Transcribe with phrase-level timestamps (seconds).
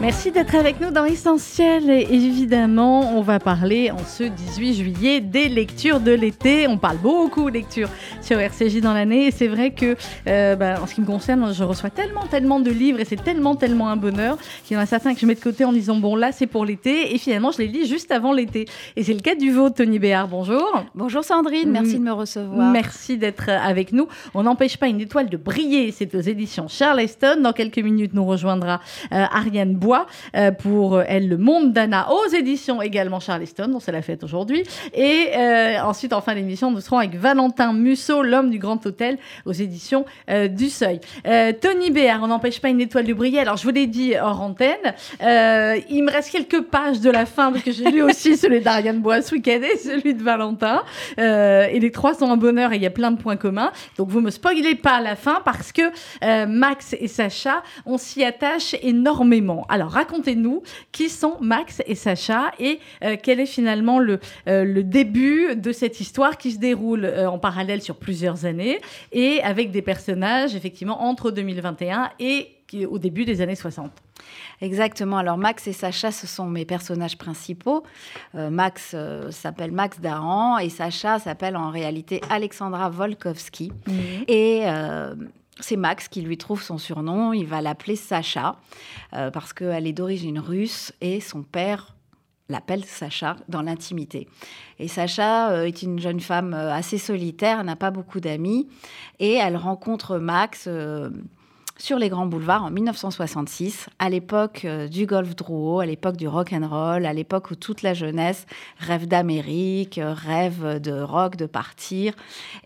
[0.00, 1.90] Merci d'être avec nous dans Essentiel.
[1.90, 6.66] Et évidemment, on va parler en ce 18 juillet des lectures de l'été.
[6.68, 7.90] On parle beaucoup de lectures
[8.22, 9.26] sur RCJ dans l'année.
[9.26, 9.96] Et c'est vrai que,
[10.26, 13.22] euh, bah, en ce qui me concerne, je reçois tellement, tellement de livres et c'est
[13.22, 15.72] tellement, tellement un bonheur qu'il y en a certains que je mets de côté en
[15.72, 17.14] disant bon, là, c'est pour l'été.
[17.14, 18.64] Et finalement, je les lis juste avant l'été.
[18.96, 20.28] Et c'est le cas du vôtre, Tony Béard.
[20.28, 20.82] Bonjour.
[20.94, 22.72] Bonjour Sandrine, merci de me recevoir.
[22.72, 24.08] Merci d'être avec nous.
[24.32, 25.92] On n'empêche pas une étoile de briller.
[25.92, 27.42] C'est aux éditions Charleston.
[27.42, 28.80] Dans quelques minutes, nous rejoindra
[29.12, 29.89] euh, Ariane Bois
[30.36, 34.24] euh, pour euh, elle Le Monde d'Anna aux éditions également Charleston, dont c'est la fête
[34.24, 34.62] aujourd'hui.
[34.94, 39.18] Et euh, ensuite, en fin d'émission, nous serons avec Valentin Musso, L'homme du Grand Hôtel,
[39.46, 40.04] aux éditions
[40.50, 41.00] du Seuil.
[41.60, 43.40] Tony Béard, on n'empêche pas une étoile de briller.
[43.40, 47.52] Alors, je vous l'ai dit hors antenne, il me reste quelques pages de la fin,
[47.52, 50.82] parce que j'ai lu aussi celui d'Ariane Bois ce week-end et celui de Valentin.
[51.18, 53.72] et les trois sont un bonheur et il y a plein de points communs.
[53.96, 58.74] Donc, vous me spoilez pas la fin, parce que Max et Sacha, on s'y attache
[58.82, 59.66] énormément.
[59.68, 64.82] Alors, racontez-nous qui sont Max et Sacha et euh, quel est finalement le, euh, le,
[64.82, 68.80] début de cette histoire qui se déroule euh, en parallèle sur plusieurs années
[69.12, 72.48] et avec des personnages effectivement entre 2021 et
[72.88, 73.90] au début des années 60.
[74.60, 75.16] Exactement.
[75.18, 77.82] Alors Max et Sacha, ce sont mes personnages principaux.
[78.34, 78.94] Max
[79.30, 83.72] s'appelle Max Dahan et Sacha s'appelle en réalité Alexandra Volkovski.
[83.88, 83.92] Mmh.
[84.28, 84.66] Et
[85.64, 87.32] c'est Max qui lui trouve son surnom.
[87.32, 88.56] Il va l'appeler Sacha
[89.14, 91.94] euh, parce qu'elle est d'origine russe et son père
[92.48, 94.28] l'appelle Sacha dans l'intimité.
[94.78, 98.68] Et Sacha euh, est une jeune femme euh, assez solitaire, n'a pas beaucoup d'amis
[99.18, 100.68] et elle rencontre Max
[101.80, 106.28] sur les grands boulevards en 1966, à l'époque euh, du golf drouot, à l'époque du
[106.28, 108.46] rock and roll, à l'époque où toute la jeunesse
[108.78, 112.12] rêve d'Amérique, rêve de rock, de partir.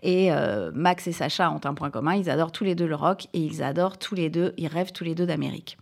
[0.03, 2.95] Et euh, Max et Sacha ont un point commun, ils adorent tous les deux le
[2.95, 5.77] rock et ils adorent tous les deux, ils rêvent tous les deux d'Amérique.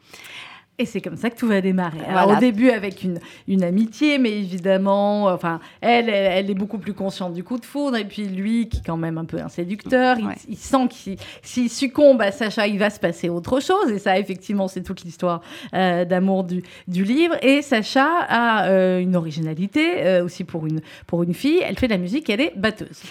[0.79, 2.00] Et c'est comme ça que tout va démarrer.
[2.07, 6.95] Alors, au début, avec une, une amitié, mais évidemment, enfin, elle, elle, est beaucoup plus
[6.95, 7.95] consciente du coup de foudre.
[7.95, 10.17] Et puis lui, qui est quand même un peu un séducteur,
[10.50, 13.91] il, sent qu'il s'il succombe à Sacha, il va se passer autre chose.
[13.91, 15.41] Et ça, effectivement, c'est toute l'histoire
[15.75, 17.35] euh, d'amour du, du, livre.
[17.44, 21.62] Et Sacha a euh, une originalité euh, aussi pour une, pour une fille.
[21.63, 23.03] Elle fait de la musique, elle est batteuse.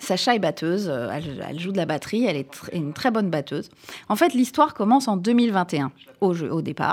[0.00, 3.70] Sacha est batteuse, elle, elle, joue de la batterie, elle est une très bonne batteuse.
[4.08, 6.87] En fait, l'histoire commence en 2021 au, jeu, au départ.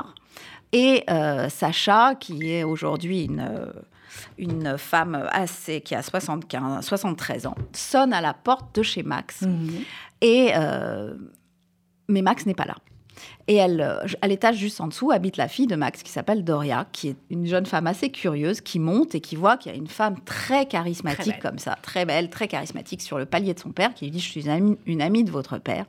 [0.71, 3.71] Et euh, Sacha, qui est aujourd'hui une, euh,
[4.37, 9.41] une femme assez, qui a 75, 73 ans, sonne à la porte de chez Max.
[9.41, 9.83] Mhm.
[10.21, 11.13] Et, euh,
[12.07, 12.75] mais Max n'est pas là.
[13.47, 16.87] Et elle, à l'étage juste en dessous, habite la fille de Max qui s'appelle Doria,
[16.91, 19.77] qui est une jeune femme assez curieuse, qui monte et qui voit qu'il y a
[19.77, 23.71] une femme très charismatique comme ça, très belle, très charismatique sur le palier de son
[23.71, 25.85] père, qui lui dit Je suis une amie, une amie de votre père.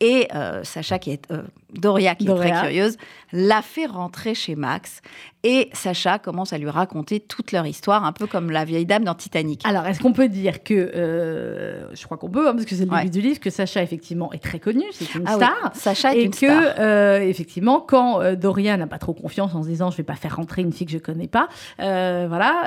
[0.00, 1.42] Et euh, Sacha, qui est euh,
[1.72, 2.96] Doria, qui est très curieuse,
[3.32, 5.00] la fait rentrer chez Max.
[5.44, 9.02] Et Sacha commence à lui raconter toute leur histoire, un peu comme la vieille dame
[9.02, 9.62] dans Titanic.
[9.66, 12.96] Alors, est-ce qu'on peut dire que, je crois qu'on peut, hein, parce que c'est le
[12.96, 15.72] début du livre, que Sacha, effectivement, est très connu, c'est une ah star.
[15.74, 16.74] Sacha est et une que, star.
[16.78, 20.14] Euh, effectivement, quand euh, Doria n'a pas trop confiance en se disant je vais pas
[20.14, 21.48] faire rentrer une fille que je connais pas,
[21.80, 22.62] euh, voilà,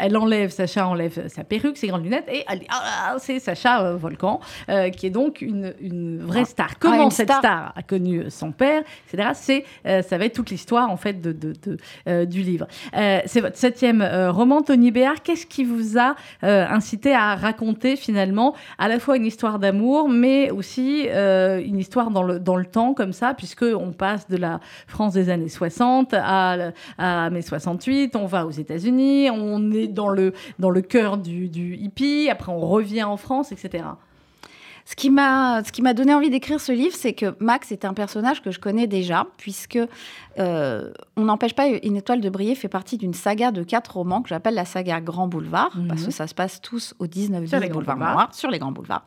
[0.00, 3.40] elle enlève, Sacha enlève sa perruque, ses grandes lunettes et elle dit ah, ah, c'est
[3.40, 4.40] Sacha Volcan,
[4.96, 6.46] qui est donc une, vraie ah.
[6.46, 6.78] star.
[6.78, 7.72] Comment cette star.
[7.74, 9.30] a connu son père, etc.
[9.34, 9.64] C'est,
[10.02, 12.66] ça va être toute l'histoire en fait de, de, du livre.
[12.92, 15.22] c'est votre septième roman, Tony Béard.
[15.22, 20.50] Qu'est-ce qui vous a incité à raconter finalement à la fois une histoire d'amour, mais
[20.50, 25.14] aussi une histoire dans le, dans le temps comme ça, puisqu'on passe de la France
[25.14, 30.32] des années 60 à, à mai 68, on va aux États-Unis, on est dans le,
[30.58, 33.84] dans le cœur du, du hippie, après on revient en France, etc.
[34.86, 37.86] Ce qui m'a, ce qui m'a donné envie d'écrire ce livre, c'est que Max est
[37.86, 39.78] un personnage que je connais déjà, puisque
[40.38, 44.20] euh, On n'empêche pas une étoile de briller fait partie d'une saga de quatre romans
[44.20, 46.12] que j'appelle la saga Grand Boulevard, parce que mhm.
[46.12, 49.04] ça se passe tous au 19 e boulevard Noir, sur les grands boulevards.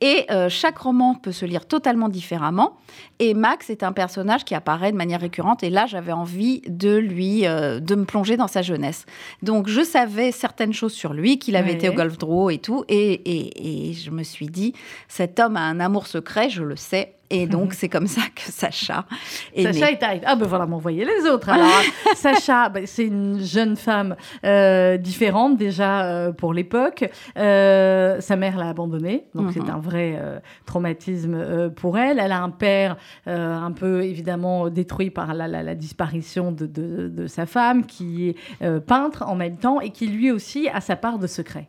[0.00, 2.76] Et euh, chaque roman peut se lire totalement différemment.
[3.18, 5.62] Et Max est un personnage qui apparaît de manière récurrente.
[5.62, 9.06] Et là, j'avais envie de lui, euh, de me plonger dans sa jeunesse.
[9.42, 12.84] Donc, je savais certaines choses sur lui, qu'il avait été au Golf Draw et tout.
[12.88, 14.74] Et, et, et je me suis dit,
[15.16, 17.14] cet homme a un amour secret, je le sais.
[17.30, 19.06] Et donc, c'est comme ça que Sacha
[19.54, 20.24] est Sacha est arrivé.
[20.26, 21.48] Ah ben voilà, m'envoyer les autres.
[21.48, 21.80] Alors,
[22.14, 24.14] Sacha, ben, c'est une jeune femme
[24.44, 27.10] euh, différente déjà euh, pour l'époque.
[27.38, 29.70] Euh, sa mère l'a abandonnée, donc c'est mhm.
[29.70, 30.20] un vrai
[30.66, 32.18] traumatisme pour elle.
[32.18, 37.08] Elle a un père un peu évidemment détruit par la, la, la disparition de, de,
[37.08, 40.94] de, sa femme, qui est peintre en même temps et qui lui aussi a sa
[40.94, 41.68] part de secret.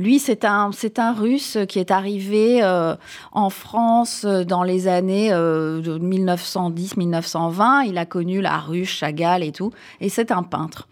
[0.00, 2.96] Lui, c'est un, c'est un Russe qui est arrivé euh,
[3.30, 7.82] en France euh, dans les années 1910-1920.
[7.82, 9.70] Euh, Il a connu la ruche, Chagall et tout.
[10.00, 10.88] Et c'est un peintre.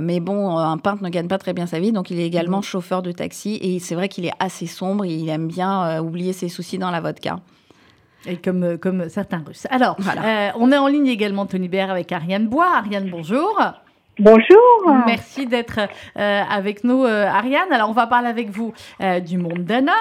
[0.00, 2.60] mais bon, un peintre ne gagne pas très bien sa vie, donc il est également
[2.60, 2.64] mmh.
[2.64, 3.58] chauffeur de taxi.
[3.60, 7.02] Et c'est vrai qu'il est assez sombre, il aime bien oublier ses soucis dans la
[7.02, 7.40] vodka.
[8.26, 9.66] Et comme, comme certains Russes.
[9.68, 9.98] Alors,
[10.56, 12.74] on est en ligne également, Tony Baird, avec Ariane Bois.
[12.74, 13.60] Ariane, bonjour.
[14.20, 14.94] Bonjour.
[15.06, 15.80] Merci d'être
[16.16, 17.72] euh, avec nous, euh, Ariane.
[17.72, 19.92] Alors, on va parler avec vous euh, du monde d'Anna,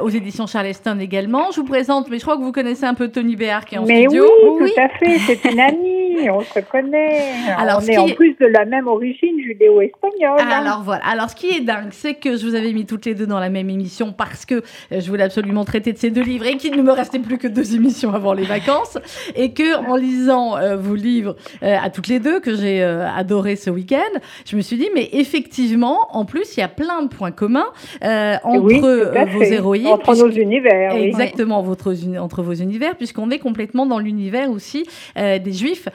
[0.00, 1.50] aux éditions Charleston également.
[1.50, 3.78] Je vous présente, mais je crois que vous connaissez un peu Tony Béard qui est
[3.78, 4.26] en mais studio.
[4.60, 5.18] Oui, tout à fait.
[5.18, 7.32] C'est une amie, on se connaît.
[7.56, 10.40] Alors, on est en plus de la même origine judéo-espagnole.
[10.40, 10.48] Hein.
[10.50, 11.04] Alors, voilà.
[11.04, 13.40] Alors, ce qui est dingue, c'est que je vous avais mis toutes les deux dans
[13.40, 14.62] la même émission parce que
[14.92, 17.48] je voulais absolument traiter de ces deux livres et qu'il ne me restait plus que
[17.48, 18.98] deux émissions avant les vacances.
[19.34, 24.18] Et que, en lisant vos livres à toutes les deux, que j'ai adoré ce week-end,
[24.46, 27.66] je me suis dit, mais effectivement, en plus, il y a plein de points communs
[28.04, 29.86] euh, entre euh, vos héroïnes.
[29.86, 30.94] Entre nos univers.
[30.94, 34.84] Exactement, votre, entre vos univers, puisqu'on est complètement dans l'univers aussi
[35.16, 35.88] euh, des Juifs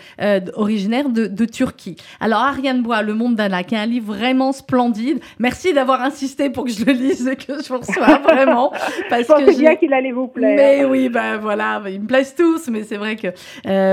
[0.56, 1.98] originaires de, de, Turquie.
[2.20, 5.20] Alors, Ariane Bois, Le Monde d'Anna, qui est un livre vraiment splendide.
[5.40, 8.72] Merci d'avoir insisté pour que je le lise et que je vous reçois vraiment.
[9.10, 10.56] Parce je que bien qu'il allait vous plaire.
[10.56, 13.28] Mais oui, ben voilà, ils me plaisent tous, mais c'est vrai que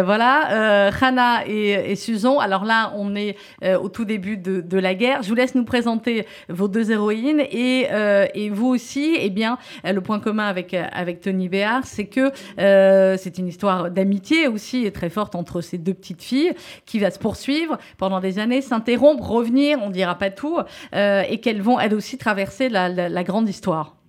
[0.02, 2.38] voilà, Hannah et, et Susan.
[2.38, 5.22] Alors là, on est au tout début de, la guerre.
[5.22, 9.58] Je vous laisse nous présenter vos deux héroïnes et, euh, et vous aussi, eh bien,
[9.84, 14.90] euh, le point commun avec, avec Tony Béard, c'est que c'est une histoire d'amitié aussi
[14.92, 16.52] très forte entre ces deux petites filles
[16.86, 20.58] qui va se poursuivre pendant des années, s'interrompre, revenir, on dira pas tout,
[20.92, 23.99] et qu'elles vont elles aussi traverser la grande histoire.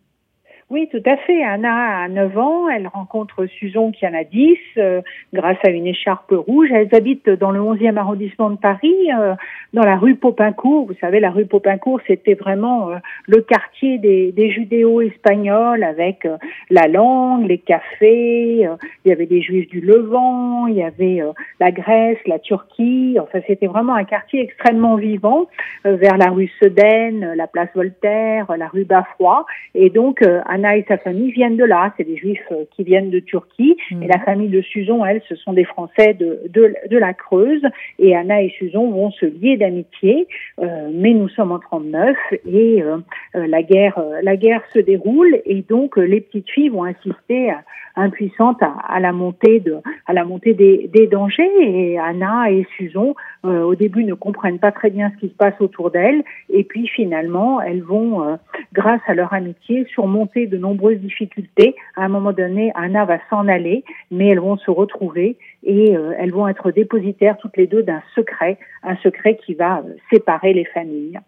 [0.72, 1.44] Oui, tout à fait.
[1.44, 5.02] Anna a 9 ans, elle rencontre Susan qui en a 10 euh,
[5.34, 6.70] grâce à une écharpe rouge.
[6.72, 9.36] Elles habitent dans le 11e arrondissement de Paris, euh,
[9.74, 10.86] dans la rue Popincourt.
[10.88, 12.96] Vous savez, la rue Popincourt, c'était vraiment euh,
[13.28, 16.26] le quartier des, des judéo-espagnols avec
[16.70, 18.66] la langue, les cafés,
[19.04, 21.20] il y avait des juifs du Levant, il y avait
[21.60, 23.18] la Grèce, la Turquie.
[23.20, 25.48] Enfin, c'était vraiment un quartier extrêmement vivant
[25.84, 29.46] vers la rue Sedaine, la place Voltaire, la rue Bafroy.
[29.76, 31.94] Et donc, Anna et sa famille viennent de là.
[31.98, 33.76] C'est des Juifs euh, qui viennent de Turquie.
[33.92, 34.24] Et la mhm.
[34.24, 37.64] famille de Suzon, elle, ce sont des Français de, de, de la Creuse.
[38.00, 40.28] Et Anna et Suzon vont se lier d'amitié.
[40.60, 42.16] Euh, mais nous sommes en 39
[42.52, 42.98] et euh,
[43.34, 45.42] la guerre, la guerre se déroule.
[45.46, 47.64] Et donc les petites filles vont assister à,
[47.96, 49.78] impuissantes à, la montée de,
[50.08, 51.50] à la montée des, des dangers.
[51.60, 55.60] Et Anna et Suzon, au début, ne comprennent pas très bien ce qui se passe
[55.60, 56.24] autour d'elles.
[56.50, 58.38] Et puis finalement, elles vont,
[58.74, 61.76] grâce à leur amitié, surmonter de nombreuses difficultés.
[61.96, 66.14] À un moment donné, Anna va s'en aller, mais elles vont se retrouver et euh,
[66.18, 70.54] elles vont être dépositaires toutes les deux d'un secret, un secret qui va euh, séparer
[70.54, 71.20] les familles.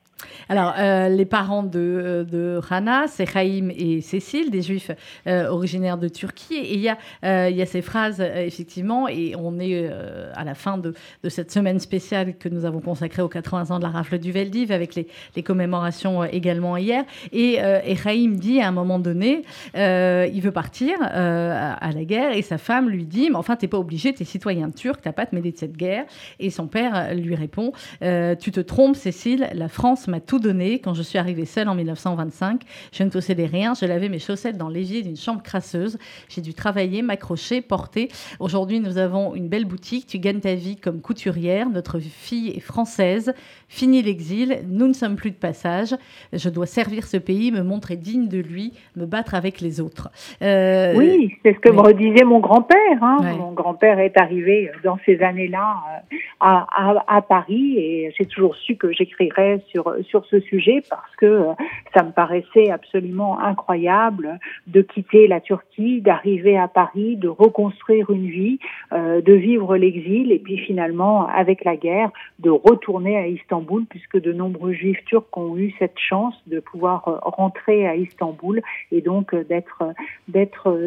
[0.49, 4.91] Alors, euh, les parents de, de Hana, c'est Chaim et Cécile, des juifs
[5.27, 6.55] euh, originaires de Turquie.
[6.55, 6.89] Et il y,
[7.25, 9.89] euh, y a ces phrases, effectivement, et on est
[10.35, 10.93] à la fin de,
[11.23, 14.31] de, cette semaine spéciale que nous avons consacrée aux 80 ans de la rafle du
[14.31, 17.03] Veldiv, avec les, les commémorations également hier.
[17.31, 19.43] Et, et dit à un moment donné,
[19.75, 23.79] il veut partir à, la guerre, et sa femme lui dit, mais enfin, t'es pas
[23.79, 26.05] obligé, t'es citoyen turc, t'as pas à te mêler de cette guerre.
[26.39, 30.93] Et son père lui répond, tu te trompes, Cécile, la France m'a tout donné quand
[30.93, 32.61] je suis arrivée seule en 1925.
[32.91, 33.73] Je ne possédais rien.
[33.73, 35.97] Je lavais mes chaussettes dans l'évier d'une chambre crasseuse.
[36.29, 38.09] J'ai dû travailler, m'accrocher, porter.
[38.39, 40.05] Aujourd'hui, nous avons une belle boutique.
[40.05, 41.67] Tu gagnes ta vie comme couturière.
[41.67, 43.33] Notre fille est française.
[43.69, 44.59] Fini l'exil.
[44.69, 45.95] Nous ne sommes plus de passage.
[46.31, 50.11] Je dois servir ce pays, me montrer digne de lui, me battre avec les autres.
[50.43, 53.01] Euh, oui, c'est ce que me redisait mon grand-père.
[53.01, 53.17] Hein.
[53.39, 55.77] Mon grand-père est arrivé dans ces années-là
[56.13, 60.83] euh, à, à, à, Paris et j'ai toujours su que j'écrirais sur sur ce sujet
[60.89, 61.53] parce que euh,
[61.95, 68.27] ça me paraissait absolument incroyable de quitter la Turquie, d'arriver à Paris, de reconstruire une
[68.27, 68.59] vie,
[68.91, 74.19] euh, de vivre l'exil et puis finalement avec la guerre de retourner à Istanbul puisque
[74.19, 79.01] de nombreux juifs turcs ont eu cette chance de pouvoir euh, rentrer à Istanbul et
[79.01, 79.83] donc d'être
[80.27, 80.77] d'être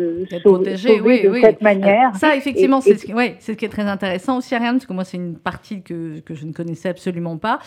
[0.44, 2.14] protégés oui, de cette manière.
[2.16, 5.04] Ça effectivement c'est ce, ouais, ce qui est très intéressant aussi Ariane parce que moi
[5.04, 7.58] c'est une partie que, que je ne connaissais absolument pas.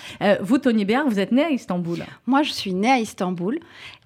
[0.41, 2.06] vous Tony Béard vous êtes né à Istanbul.
[2.26, 3.60] Moi, je suis née à Istanbul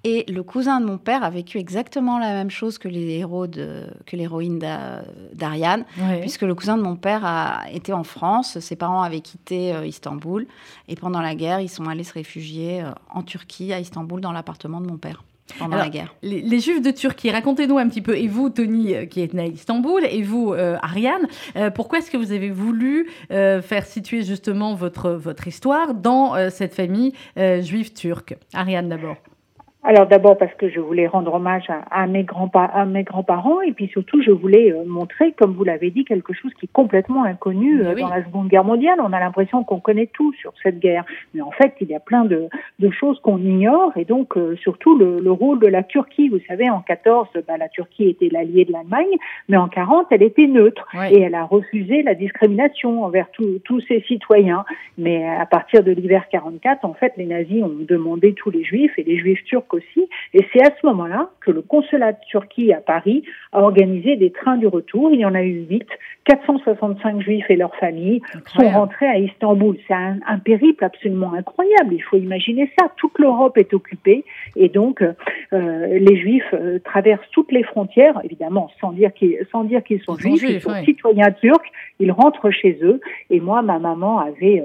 [0.04, 3.48] et le cousin de mon père a vécu exactement la même chose que les héros
[3.48, 4.60] de, que l'héroïne
[5.34, 5.86] d'Ariane,
[6.22, 9.86] puisque le cousin de mon père a été en France, ses parents avaient quitté euh,
[9.86, 10.46] Istanbul
[10.88, 14.32] et pendant la guerre, ils sont allés se réfugier euh, en Turquie, à Istanbul, dans
[14.32, 15.24] l'appartement de mon père
[15.60, 16.16] pendant la guerre.
[16.22, 19.44] Les, Juifs de Turquie, racontez-nous un petit peu, et vous, Tony, euh, qui êtes né
[19.44, 24.24] à Istanbul, et vous, euh, Ariane, euh, pourquoi est-ce que vous avez voulu faire situer
[24.24, 28.36] justement votre, votre histoire dans cette famille juive turque?
[28.54, 29.18] Ariane d'abord.
[29.86, 34.32] Alors d'abord parce que je voulais rendre hommage à, mes grands-parents et puis surtout je
[34.32, 38.08] voulais euh, montrer, comme vous l'avez dit, quelque chose qui est complètement inconnu euh, dans
[38.08, 39.00] la Seconde Guerre mondiale.
[39.04, 42.00] On a l'impression qu'on connaît tout sur cette guerre, mais en fait il y a
[42.00, 42.48] plein de,
[42.92, 46.30] choses qu'on ignore et donc euh, surtout le, rôle de la Turquie.
[46.30, 49.18] Vous savez, en 14, bah, la Turquie était l'alliée de l'Allemagne,
[49.50, 54.02] mais en 40 elle était neutre et elle a refusé la discrimination envers tous ses
[54.02, 54.64] citoyens.
[54.98, 58.94] Mais à partir de l'hiver 44, en fait, les nazis ont demandé tous les juifs
[58.98, 60.08] et les juifs turcs aussi.
[60.34, 64.32] Et c'est à ce moment-là que le consulat de Turquie à Paris a organisé des
[64.32, 65.12] trains du retour.
[65.12, 65.88] Il y en a eu huit.
[66.26, 69.78] 465 juifs et leurs familles sont rentrés à Istanbul.
[69.88, 71.94] C'est un, périple absolument incroyable.
[71.94, 72.88] Il faut imaginer ça.
[72.98, 74.24] Toute l'Europe est occupée
[74.56, 79.64] et donc euh, les juifs euh, traversent toutes les frontières, évidemment, sans dire qu'ils sans
[79.64, 81.72] dire qu'ils sont juifs, ils sont citoyens turcs.
[82.00, 83.02] Ils rentrent chez eux.
[83.30, 84.64] Et moi, ma maman avait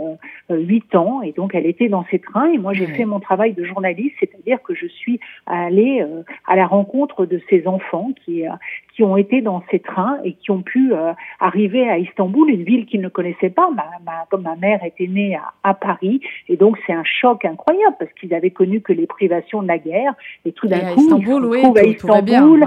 [0.50, 2.50] euh, 8 ans et donc elle était dans ces trains.
[2.52, 6.56] Et moi, j'ai fait mon travail de journaliste, c'est-à-dire que je suis allée euh, à
[6.56, 8.52] la rencontre de ces enfants qui, euh,
[8.98, 12.64] qui ont été dans ces trains et qui ont pu euh, arriver à Istanbul, une
[12.64, 13.70] ville qu'ils ne connaissaient pas.
[13.70, 17.44] Ma, ma, comme ma mère était née à, à Paris, et donc c'est un choc
[17.44, 20.14] incroyable parce qu'ils avaient connu que les privations de la guerre,
[20.44, 22.64] et tout d'un coup, Istanbul, ils se retrouvent à Istanbul,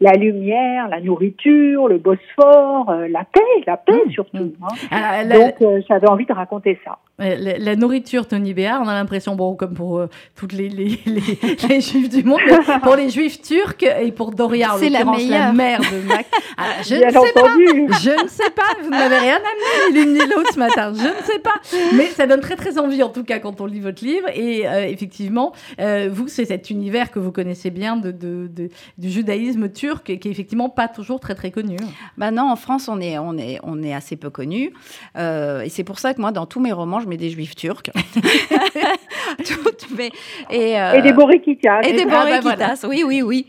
[0.00, 4.36] la, lumière, la nourriture, le Bosphore, la paix, la paix mmh, surtout.
[4.36, 4.52] Mmh.
[4.62, 4.74] Hein.
[4.92, 6.96] Ah, donc j'avais envie de raconter ça.
[7.18, 10.06] La, nourriture, Tony Béard, on a l'impression, bon, comme pour euh,
[10.36, 12.40] toutes les, les, les, juifs du monde,
[12.82, 16.26] pour les juifs turcs et pour Doria, c'est la meilleure mère de Mac.
[16.58, 17.98] Ah, je ne sais pas.
[18.00, 18.82] Je ne sais pas.
[18.82, 20.92] Vous n'avez rien amené l'une ni l'autre ce matin.
[20.94, 21.60] Je ne sais pas.
[21.94, 24.28] Mais ça donne très très envie en tout cas quand on lit votre livre.
[24.34, 28.48] Et euh, effectivement, euh, vous, c'est cet univers que vous connaissez bien de, de,
[28.96, 31.76] du judaïsme turc qui est effectivement pas toujours très très connu.
[32.16, 34.72] Bah non, en France, on est, on est, on est assez peu connu.
[35.18, 37.54] Euh, et c'est pour ça que moi, dans tous mes romans, je mets des juifs
[37.54, 37.90] turcs.
[39.44, 40.10] Toutes mes...
[40.50, 41.82] et, et des borikitas.
[41.82, 43.46] Et des borikitas, oui, oui, oui.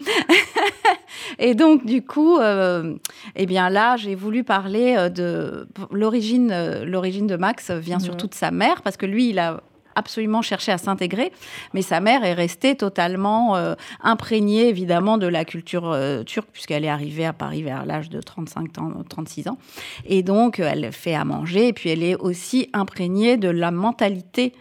[1.39, 2.95] et donc, du coup, euh,
[3.35, 6.51] eh bien là, j'ai voulu parler euh, de l'origine.
[6.51, 9.61] Euh, l'origine de Max vient surtout de sa mère, parce que lui, il a
[9.95, 11.31] absolument cherché à s'intégrer,
[11.73, 13.55] mais sa mère est restée totalement
[14.03, 18.77] imprégnée, évidemment, de la culture turque, puisqu'elle est arrivée à Paris vers l'âge de 35
[18.77, 19.57] ans, 36 ans.
[20.05, 24.53] Et donc, elle fait à manger, et puis elle est aussi imprégnée de la mentalité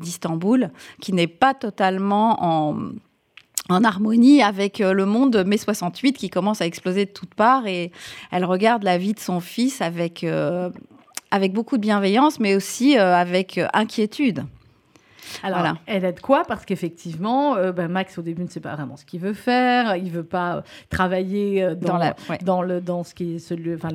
[0.00, 2.76] d'Istanbul, qui n'est pas totalement en
[3.68, 7.66] en harmonie avec euh, le monde mai 68 qui commence à exploser de toutes parts
[7.66, 7.92] et
[8.30, 10.70] elle regarde la vie de son fils avec, euh,
[11.30, 14.44] avec beaucoup de bienveillance mais aussi euh, avec inquiétude.
[15.42, 16.44] Alors, elle aide quoi?
[16.46, 19.96] Parce qu'effectivement, euh, ben, Max, au début, ne sait pas vraiment ce qu'il veut faire.
[19.96, 20.60] Il veut pas euh,
[20.90, 22.00] travailler euh, dans,
[22.42, 23.88] dans, le, dans ce qui est enfin,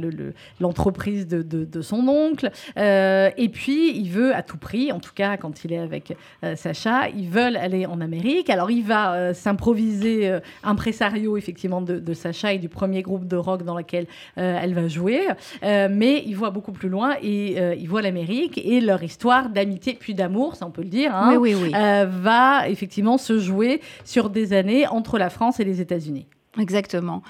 [0.59, 2.51] l'entreprise de, de, son oncle.
[2.77, 6.15] et puis, il veut à tout prix, en tout cas, quand il est avec
[6.55, 8.49] Sacha, ils veulent aller en Amérique.
[8.49, 13.63] Alors, il va s'improviser impresario, effectivement, de, de, Sacha et du premier groupe de rock
[13.63, 15.27] dans lequel elle va jouer.
[15.61, 20.13] mais il voit beaucoup plus loin et il voit l'Amérique et leur histoire d'amitié puis
[20.13, 21.15] d'amour, ça on peut le dire.
[21.15, 25.63] Hein, oui, oui, euh, va effectivement se jouer sur des années entre la France et
[25.63, 26.27] les États-Unis.
[26.59, 27.23] Exactement.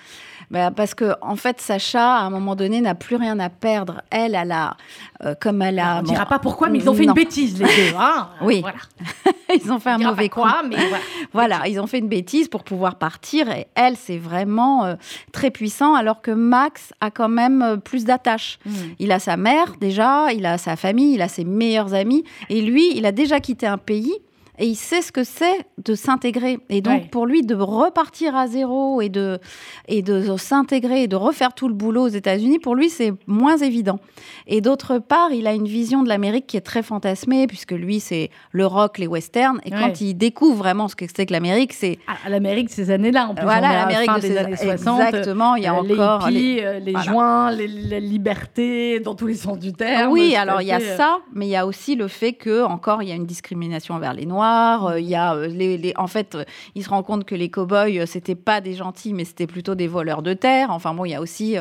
[0.51, 4.01] Bah, parce que en fait, Sacha, à un moment donné, n'a plus rien à perdre.
[4.09, 4.77] Elle, elle a,
[5.23, 5.97] euh, comme elle a.
[5.97, 7.95] On ne dira pas pourquoi, mais ils ont fait une bêtise les deux.
[7.97, 8.61] Hein oui.
[8.61, 8.79] Voilà.
[9.63, 10.41] ils ont fait un mauvais coup.
[10.67, 10.77] mais
[11.33, 11.67] voilà.
[11.67, 13.49] ils ont fait une bêtise pour pouvoir partir.
[13.51, 14.95] Et elle, c'est vraiment euh,
[15.31, 18.57] très puissant, alors que Max a quand même euh, plus d'attaches.
[18.65, 18.71] Hmm.
[18.97, 22.61] Il a sa mère déjà, il a sa famille, il a ses meilleurs amis, et
[22.61, 24.13] lui, il a déjà quitté un pays
[24.59, 26.59] et il sait ce que c'est de s'intégrer.
[26.69, 29.39] Et donc, pour lui, de repartir à zéro et de,
[29.87, 33.55] et de s'intégrer et de refaire tout le boulot aux États-Unis, pour lui, c'est moins
[33.57, 33.99] évident.
[34.47, 38.01] Et d'autre part, il a une vision de l'Amérique qui est très fantasmée, puisque lui,
[38.01, 39.61] c'est le rock, les westerns.
[39.63, 41.97] Et quand il découvre vraiment ce que c'est que l'Amérique, c'est.
[42.07, 43.45] Ah, L'Amérique, ces années-là, en plus.
[43.45, 45.01] Voilà, l'Amérique des années 60.
[45.01, 46.29] Exactement, il y a euh, encore.
[46.29, 50.11] Les euh, les, joints, les, la liberté, dans tous les sens du terme.
[50.11, 52.63] Oui, alors il y a euh, ça, mais il y a aussi le fait que,
[52.63, 55.93] encore, il y a une discrimination envers les Noirs euh, il y a euh, les,
[55.97, 56.43] en fait, euh,
[56.75, 59.87] il se rend compte que les cow-boys, c'était pas des gentils, mais c'était plutôt des
[59.87, 60.71] voleurs de terre.
[60.71, 61.55] Enfin bon, il y a aussi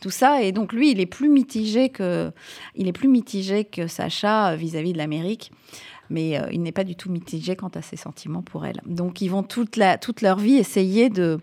[0.00, 0.42] tout ça.
[0.42, 2.30] Et donc lui, il est plus mitigé que,
[2.74, 5.52] il est plus mitigé que Sacha vis-à-vis de l'Amérique.
[6.10, 8.80] Mais il n'est pas du tout mitigé quant à ses sentiments pour elle.
[8.86, 11.38] Donc ils vont toute, la, toute leur vie essayer de,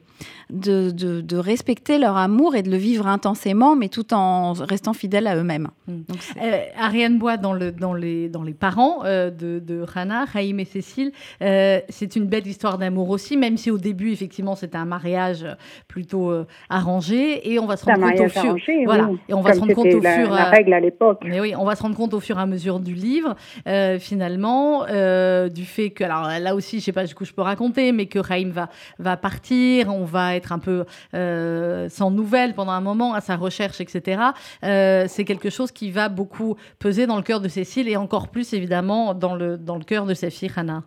[0.50, 5.28] de, de, respecter leur amour et de le vivre intensément, mais tout en restant fidèles
[5.28, 5.70] à eux-mêmes.
[5.88, 6.02] Mm.
[6.78, 11.12] Ariane Bois, dans, le, dans, les, dans les parents de, de Rana, Raïm et Cécile,
[11.40, 15.46] c'est une belle histoire d'amour aussi, même si au début, effectivement, c'était un mariage
[15.88, 16.32] plutôt
[16.70, 19.74] arrangé, et on va se rendre compte au fur, voilà, et on va se rendre
[19.74, 21.24] compte au fur, la règle à l'époque.
[21.26, 23.36] Mais oui, on va se rendre compte au fur et à mesure du livre,
[23.68, 24.00] euh,
[24.90, 27.92] euh, du fait que, alors là aussi, je sais pas, du coup, je peux raconter,
[27.92, 28.54] mais que Raïm
[29.00, 33.36] va partir, on va être un peu euh, sans nouvelles pendant un moment à sa
[33.36, 34.22] recherche, etc.
[34.62, 38.54] c'est quelque chose qui va beaucoup peser dans le cœur de Cécile et encore plus
[38.54, 40.84] évidemment dans le dans le cœur de sa fille Hannah.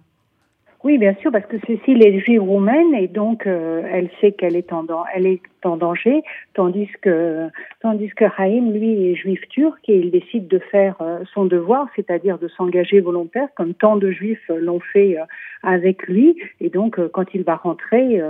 [0.82, 4.72] Oui, bien sûr, parce que Cécile est juive roumaine et donc elle sait qu'elle est
[4.72, 6.22] en elle est en danger,
[6.54, 7.48] tandis que
[7.84, 11.86] tandis que Haïm, lui, est juif turc et il décide de faire euh, son devoir,
[11.94, 15.24] c'est-à-dire de s'engager volontaire, comme tant de juifs l'ont fait euh,
[15.62, 16.36] avec lui.
[16.60, 18.20] Et donc, euh, quand il va rentrer,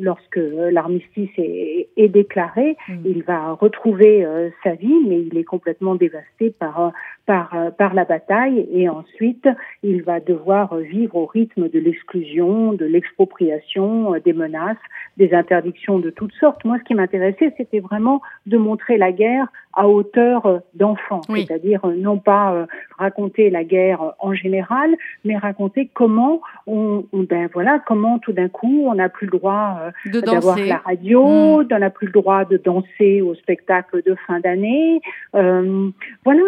[0.00, 2.94] lorsque l'armistice est, est, déclaré, mm.
[3.04, 4.26] il va retrouver
[4.62, 6.92] sa vie, mais il est complètement dévasté par
[7.26, 9.48] par par la bataille et ensuite
[9.82, 14.76] il va devoir vivre au rythme de l'exclusion, de l'expropriation, des menaces,
[15.16, 16.64] des interdictions de toutes sortes.
[16.64, 21.84] Moi, ce qui m'intéressait, c'était vraiment de montrer la guerre à hauteur euh, d'enfant, c'est-à-dire
[21.84, 22.66] euh, non pas euh,
[22.98, 28.86] raconter la guerre en général, mais raconter comment on, ben voilà, comment tout d'un coup
[28.86, 31.68] on n'a plus le droit d'avoir la radio, mm.
[31.70, 35.02] on n'a plus le droit de danser au spectacle de fin d'année,
[35.34, 35.90] euh,
[36.24, 36.42] voilà,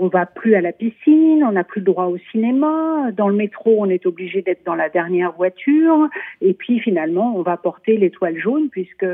[0.00, 3.36] on va plus à la piscine, on n'a plus le droit au cinéma, dans le
[3.36, 6.08] métro on est obligé d'être dans la dernière voiture,
[6.40, 9.06] et puis finalement on va porter l'étoile jaune puisque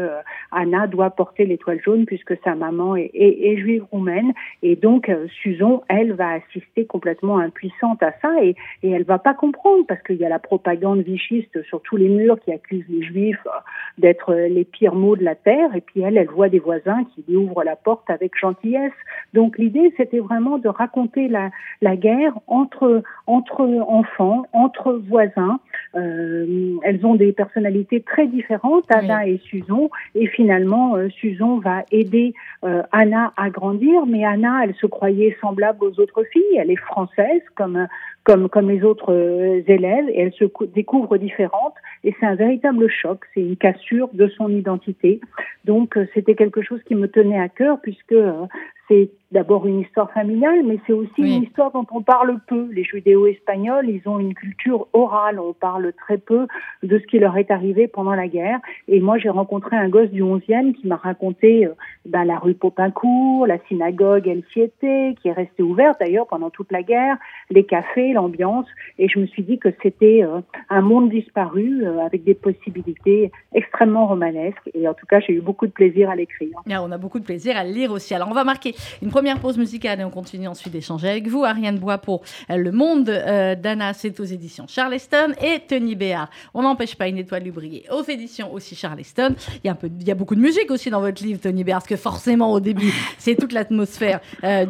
[0.52, 4.32] Anna doit porter l'étoile jaune puisque sa maman est et, juive roumaine.
[4.62, 9.18] Et donc, euh, Suzon, elle, va assister complètement impuissante à ça et, et elle va
[9.18, 12.84] pas comprendre parce qu'il y a la propagande vichiste sur tous les murs qui accuse
[12.88, 13.50] les juifs euh,
[13.98, 15.74] d'être euh, les pires mots de la terre.
[15.74, 18.92] Et puis elle, elle voit des voisins qui lui ouvrent la porte avec gentillesse.
[19.34, 25.60] Donc l'idée, c'était vraiment de raconter la, la guerre entre, entre enfants, entre voisins.
[25.94, 29.90] Euh, elles ont des personnalités très différentes, Anna et Suzon.
[30.14, 32.34] Et finalement, euh, Suzon va aider
[32.64, 36.56] euh, Anna à grandir, mais Anna, elle se croyait semblable aux autres filles.
[36.58, 37.86] Elle est française comme
[38.24, 42.88] comme comme les autres euh, élèves et elle se découvre différente et c'est un véritable
[42.88, 43.20] choc.
[43.34, 45.20] C'est une cassure de son identité.
[45.64, 48.46] Donc euh, c'était quelque chose qui me tenait à cœur puisque euh,
[48.88, 52.68] c'est d'abord une histoire familiale, mais c'est aussi une histoire dont on parle peu.
[52.72, 55.40] Les judéo-espagnols, ils ont une culture orale.
[55.40, 56.46] On parle très peu
[56.82, 58.58] de ce qui leur est arrivé pendant la guerre.
[58.88, 62.54] Et moi, j'ai rencontré un gosse du 11e qui m'a raconté euh, ben, la rue
[62.54, 67.16] Popincourt, la synagogue El Siete, qui est restée ouverte d'ailleurs pendant toute la guerre,
[67.50, 68.66] les cafés, l'ambiance.
[68.98, 73.30] Et je me suis dit que c'était euh, un monde disparu euh, avec des possibilités
[73.54, 74.70] extrêmement romanesques.
[74.74, 76.50] Et en tout cas, j'ai eu beaucoup de plaisir à l'écrire.
[76.70, 78.14] Ah, on a beaucoup de plaisir à le lire aussi.
[78.14, 81.44] Alors, on va marquer une première pause musicale et on continue ensuite d'échanger avec vous.
[81.44, 86.30] Ariane Bois pour euh, Le Monde d'Anna, c'est aux éditions Charleston et Tony Béard.
[86.54, 89.34] On n'empêche pas une étoile du briller aux éditions aussi Charleston.
[89.64, 91.40] Il y, a un peu, il y a beaucoup de musique aussi dans votre livre,
[91.40, 94.20] Tony Béard, parce que forcément au début, c'est toute l'atmosphère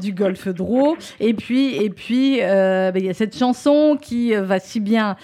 [0.01, 0.97] du golfe Dro.
[1.21, 5.17] Et puis, et puis ben, il y a cette chanson qui va si bien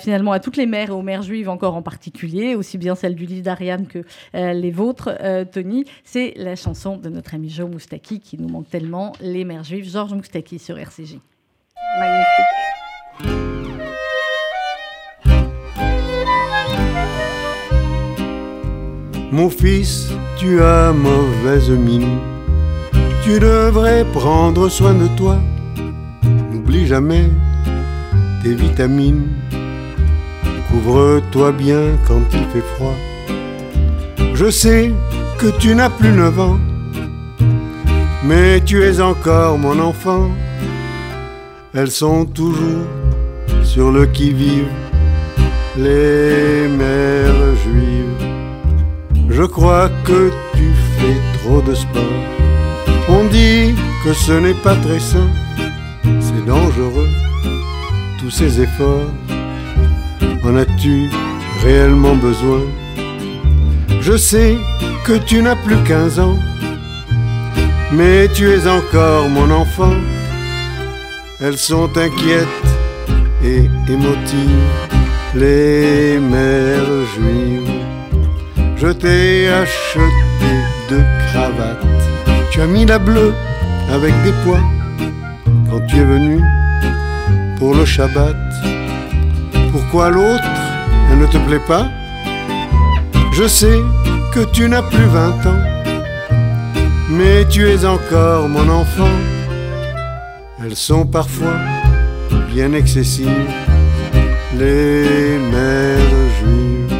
[0.00, 3.14] finalement à toutes les mères et aux mères juives encore en particulier, aussi bien celle
[3.14, 5.10] du livre d'Ariane que les vôtres,
[5.52, 5.84] Tony.
[6.04, 9.90] C'est la chanson de notre ami Joe Moustaki qui nous manque tellement, Les Mères Juives,
[9.90, 11.18] Georges Moustaki sur RCJ.
[11.98, 12.28] Magnifique.
[19.32, 22.18] Mon fils, tu as mauvaise mine.
[23.24, 25.38] Tu devrais prendre soin de toi.
[26.52, 27.24] N'oublie jamais
[28.44, 29.26] tes vitamines.
[30.70, 32.96] Couvre-toi bien quand il fait froid.
[34.34, 34.92] Je sais
[35.38, 36.58] que tu n'as plus neuf ans
[38.24, 40.30] mais tu es encore mon enfant.
[41.74, 42.86] Elles sont toujours
[43.62, 44.68] sur le qui-vive,
[45.76, 48.28] les mères juives.
[49.28, 52.20] Je crois que tu fais trop de sport.
[53.08, 55.28] On dit que ce n'est pas très sain,
[56.20, 57.10] c'est dangereux,
[58.24, 59.10] tous ces efforts.
[60.44, 61.10] En as-tu
[61.62, 62.62] réellement besoin?
[64.00, 64.56] Je sais
[65.04, 66.38] que tu n'as plus 15 ans
[67.92, 69.96] mais tu es encore mon enfant.
[71.40, 72.68] Elles sont inquiètes
[73.44, 74.70] et émotives,
[75.34, 77.70] les mères juives.
[78.76, 80.54] Je t'ai acheté
[80.88, 81.86] deux cravates.
[82.50, 83.34] Tu as mis la bleue
[83.92, 84.64] avec des pois
[85.70, 86.40] quand tu es venu
[87.64, 88.36] pour le Shabbat.
[89.72, 90.52] Pourquoi l'autre,
[91.10, 91.86] elle ne te plaît pas?
[93.32, 93.80] Je sais
[94.34, 95.64] que tu n'as plus vingt ans,
[97.08, 99.16] mais tu es encore mon enfant.
[100.62, 101.56] Elles sont parfois
[102.52, 103.50] bien excessives,
[104.58, 106.98] les mères juives.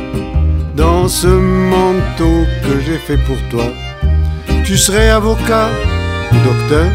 [0.74, 1.32] Dans ce
[1.72, 3.68] manteau que j'ai fait pour toi,
[4.64, 5.68] tu serais avocat
[6.32, 6.90] ou docteur,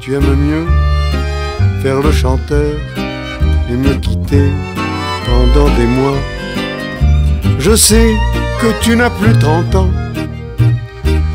[0.00, 0.81] tu aimes mieux
[1.82, 2.74] faire le chanteur
[3.68, 4.48] et me quitter
[5.26, 6.20] pendant des mois.
[7.58, 8.14] Je sais
[8.60, 9.90] que tu n'as plus 30 ans,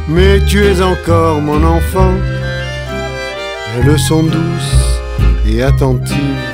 [0.08, 2.14] mais tu es encore mon enfant.
[3.76, 5.02] Elles sont douces
[5.46, 6.48] et attentives,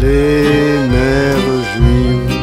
[0.00, 2.38] les mères juives.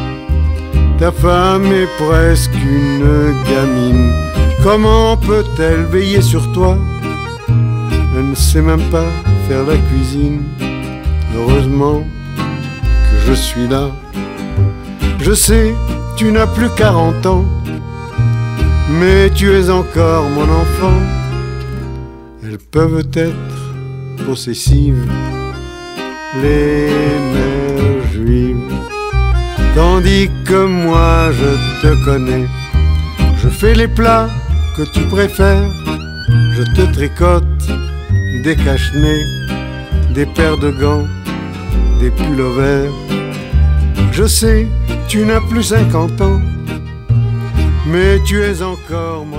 [1.00, 4.14] Ta femme est presque une gamine.
[4.62, 6.78] Comment peut-elle veiller sur toi?
[7.48, 9.08] Elle ne sait même pas
[9.50, 10.44] faire la cuisine.
[11.36, 12.04] Heureusement
[13.08, 13.90] que je suis là.
[15.20, 15.74] Je sais,
[16.18, 17.46] tu n'as plus 40 ans,
[19.00, 21.00] mais tu es encore mon enfant.
[22.44, 23.56] Elles peuvent être
[24.28, 25.04] possessives,
[26.44, 26.92] les
[27.34, 28.72] mères juives.
[29.74, 32.46] Tandis que moi je te connais,
[33.42, 34.30] je fais les plats
[34.78, 35.70] que tu préfères,
[36.56, 37.49] je te tricote
[38.44, 39.24] des cache-nez,
[40.14, 41.06] des paires de gants,
[42.00, 42.92] des pullovers.
[44.12, 44.68] Je sais,
[45.08, 46.40] tu n'as plus 50 ans,
[47.86, 49.39] mais tu es encore enfant.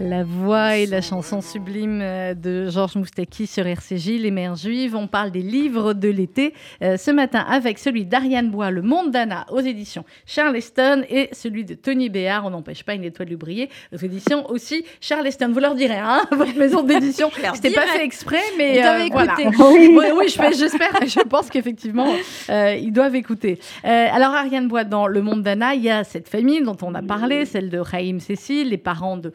[0.00, 4.96] La voix et la chanson sublime euh, de Georges Moustaki sur RCJ, Les Mères Juives.
[4.96, 9.10] On parle des livres de l'été euh, ce matin avec celui d'Ariane Bois, Le Monde
[9.10, 13.36] d'Anna aux éditions Charleston et celui de Tony Béard, On n'empêche pas une étoile de
[13.36, 15.50] briller aux éditions aussi Charleston.
[15.52, 17.30] Vous leur direz, hein, votre maison d'édition.
[17.54, 19.36] C'était pas fait exprès, mais euh, voilà.
[19.58, 20.92] Oui, oui, j'espère.
[21.06, 22.08] Je, pense qu'effectivement,
[22.48, 23.58] euh, ils doivent écouter.
[23.84, 26.94] Euh, alors, Ariane Bois, dans Le Monde d'Anna, il y a cette famille dont on
[26.94, 29.32] a parlé, celle de Raïm Cécile, les parents de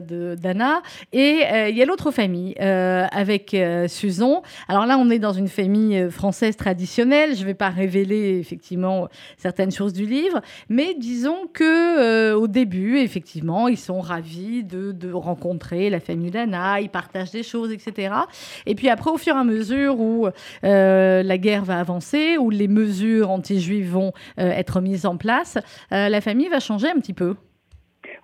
[0.00, 0.82] d'Anna.
[1.12, 4.42] Et euh, il y a l'autre famille euh, avec euh, Susan.
[4.68, 7.34] Alors là, on est dans une famille française traditionnelle.
[7.34, 12.98] Je ne vais pas révéler effectivement certaines choses du livre, mais disons que au début,
[12.98, 16.80] effectivement, ils sont ravis de, de rencontrer la famille d'Anna.
[16.80, 18.14] Ils partagent des choses, etc.
[18.66, 20.28] Et puis après, au fur et à mesure où
[20.62, 25.58] la guerre va avancer, où les mesures anti-juives vont être mises en place,
[25.90, 27.36] la famille va changer un petit peu.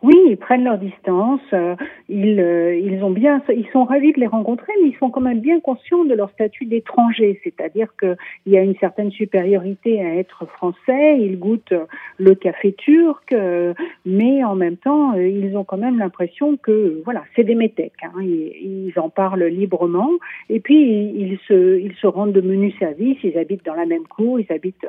[0.02, 1.40] Oui, ils prennent leur distance.
[1.52, 1.76] Euh,
[2.08, 5.20] ils, euh, ils ont bien, ils sont ravis de les rencontrer, mais ils sont quand
[5.20, 10.16] même bien conscients de leur statut d'étranger, c'est-à-dire qu'il y a une certaine supériorité à
[10.16, 11.18] être français.
[11.20, 11.74] Ils goûtent
[12.18, 17.22] le café turc, euh, mais en même temps, ils ont quand même l'impression que voilà,
[17.36, 17.92] c'est des métèques.
[18.02, 20.10] Hein, ils, en parlent librement,
[20.50, 23.18] et puis ils se, ils se rendent de menus services.
[23.22, 24.86] Ils habitent dans la même cour, ils habitent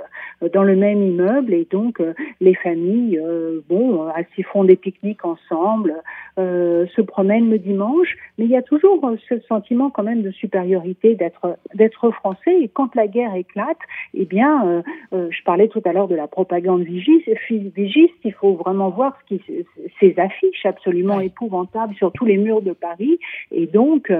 [0.53, 2.01] dans le même immeuble, et donc
[2.41, 3.21] les familles,
[3.69, 6.01] bon, s'y font des pique ensemble,
[6.39, 10.21] euh, se promènent le dimanche, mais il y a toujours euh, ce sentiment quand même
[10.21, 12.61] de supériorité d'être d'être français.
[12.61, 13.77] Et quand la guerre éclate,
[14.13, 14.81] eh bien, euh,
[15.13, 18.13] euh je parlais tout à l'heure de la propagande vigiste, vigiste.
[18.23, 19.65] Il faut vraiment voir ce qui,
[19.99, 23.19] ces affiches absolument épouvantables sur tous les murs de Paris.
[23.51, 24.11] Et donc,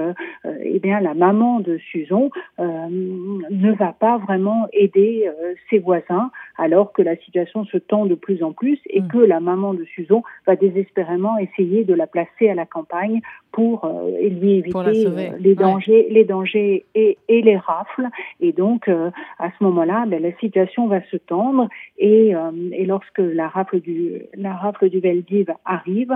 [0.62, 5.30] eh bien, la maman de Suzon ne va pas vraiment aider
[5.70, 9.08] ses voisins, alors que la situation se tend de plus en plus et mm.
[9.08, 13.20] que la maman de Suzon va désespérément essayer de la placer à la campagne
[13.52, 18.08] pour euh, lui éviter euh, les dangers, les dangers et, et, les rafles.
[18.40, 21.68] Et donc, euh, à ce moment-là, ben, la situation va se tendre.
[21.98, 22.32] Et,
[22.72, 26.12] et lorsque la rafle du la rafle du Veldiv arrive,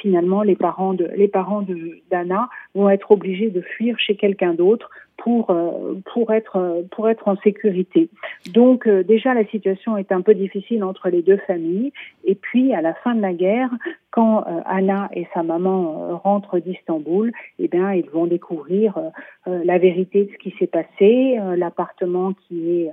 [0.00, 4.54] finalement, les parents de les parents de d'Anna vont être obligés de fuir chez quelqu'un
[4.54, 8.08] d'autre pour euh, pour être pour être en sécurité.
[8.52, 11.92] Donc euh, déjà la situation est un peu difficile entre les deux familles
[12.24, 13.70] et puis à la fin de la guerre
[14.10, 18.98] quand euh, Anna et sa maman rentrent d'Istanbul, eh bien ils vont découvrir
[19.46, 22.90] la vérité de ce qui s'est passé, l'appartement qui est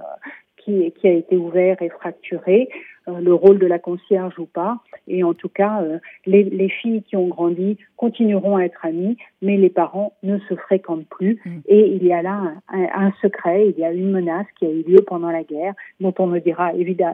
[0.60, 4.80] qui, qui, a été ouvert et fracturé, euh, le rôle de la concierge ou pas.
[5.08, 9.17] Et en tout cas, euh, les, les, filles qui ont grandi continueront à être amies,
[9.41, 11.39] mais les parents ne se fréquentent plus.
[11.45, 11.60] Mm.
[11.67, 14.69] Et il y a là un, un, secret, il y a une menace qui a
[14.69, 16.72] eu lieu pendant la guerre, dont on ne dira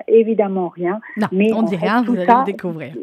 [0.07, 0.99] évidemment rien.
[1.17, 2.93] Non, mais on ne dit rien, vous allez le découvrir.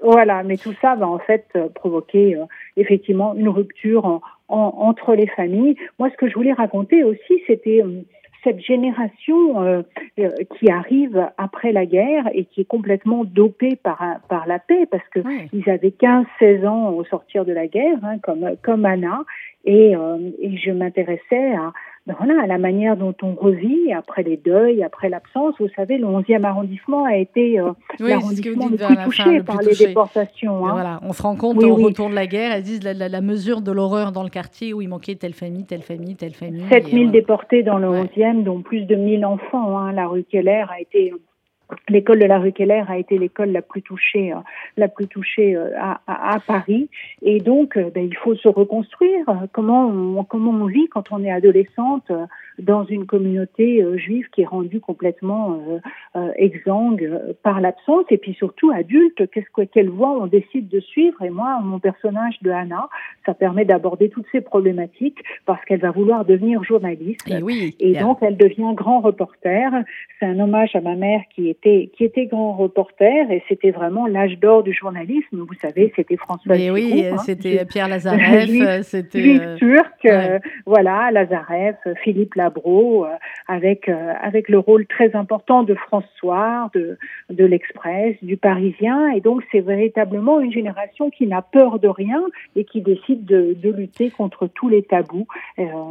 [0.00, 2.40] Voilà, mais tout ça va en fait euh, provoquer
[2.76, 5.76] effectivement une rupture en, en, entre les familles.
[5.98, 7.82] Moi, ce que je voulais raconter aussi, c'était
[8.48, 9.82] cette génération euh,
[10.18, 14.86] euh, qui arrive après la guerre et qui est complètement dopée par, par la paix,
[14.90, 15.20] parce que
[15.52, 19.24] ils avaient 15-16 ans au sortir de la guerre, hein, comme, comme Anna,
[19.64, 21.72] et, euh, et je m'intéressais à,
[22.08, 25.54] ben voilà, à la manière dont on revit après les deuils, après l'absence.
[25.60, 30.66] Vous savez, le 11e arrondissement a été euh, l'arrondissement le plus touché par les déportations.
[30.66, 30.72] Hein.
[30.72, 33.70] Voilà, on se rend compte au retour de la guerre, elles disent la, mesure de
[33.72, 36.64] l'horreur dans le quartier où il manquait telle famille, telle famille, telle famille.
[36.70, 39.76] 7000 déportés dans le 11e, dont plus de 1000 enfants.
[39.76, 39.92] Hein.
[39.92, 41.12] La rue Keller a été
[41.88, 44.36] L'école de la rue Keller a été l'école la plus touchée, euh,
[44.78, 46.88] la plus touchée euh, à, à, Paris,
[47.20, 49.26] et donc euh, ben, il faut se reconstruire.
[49.52, 52.10] Comment on, comment on vit quand on est adolescente
[52.58, 55.60] dans une communauté juive qui est rendue complètement
[56.36, 57.08] exsangue
[57.42, 61.22] par l'absence, et puis surtout adulte, qu'est-ce que quelle voie on décide de suivre?
[61.22, 62.88] Et moi, mon personnage de Anna,
[63.26, 67.94] ça permet d'aborder toutes ces problématiques parce qu'elle va vouloir devenir journaliste, et, oui, et
[67.94, 69.70] donc elle devient grand reporter.
[70.18, 74.06] C'est un hommage à ma mère qui est qui était grand reporter et c'était vraiment
[74.06, 75.38] l'âge d'or du journalisme.
[75.38, 76.56] Vous savez, c'était François.
[76.56, 83.08] Mais oui, hein, c'était Pierre Lazareff, c'était euh, turc, euh, voilà, Lazareff, Philippe Labro, euh,
[83.48, 86.98] avec avec le rôle très important de François, de
[87.30, 92.22] de l'Express, du Parisien, et donc c'est véritablement une génération qui n'a peur de rien
[92.56, 95.26] et qui décide de, de lutter contre tous les tabous.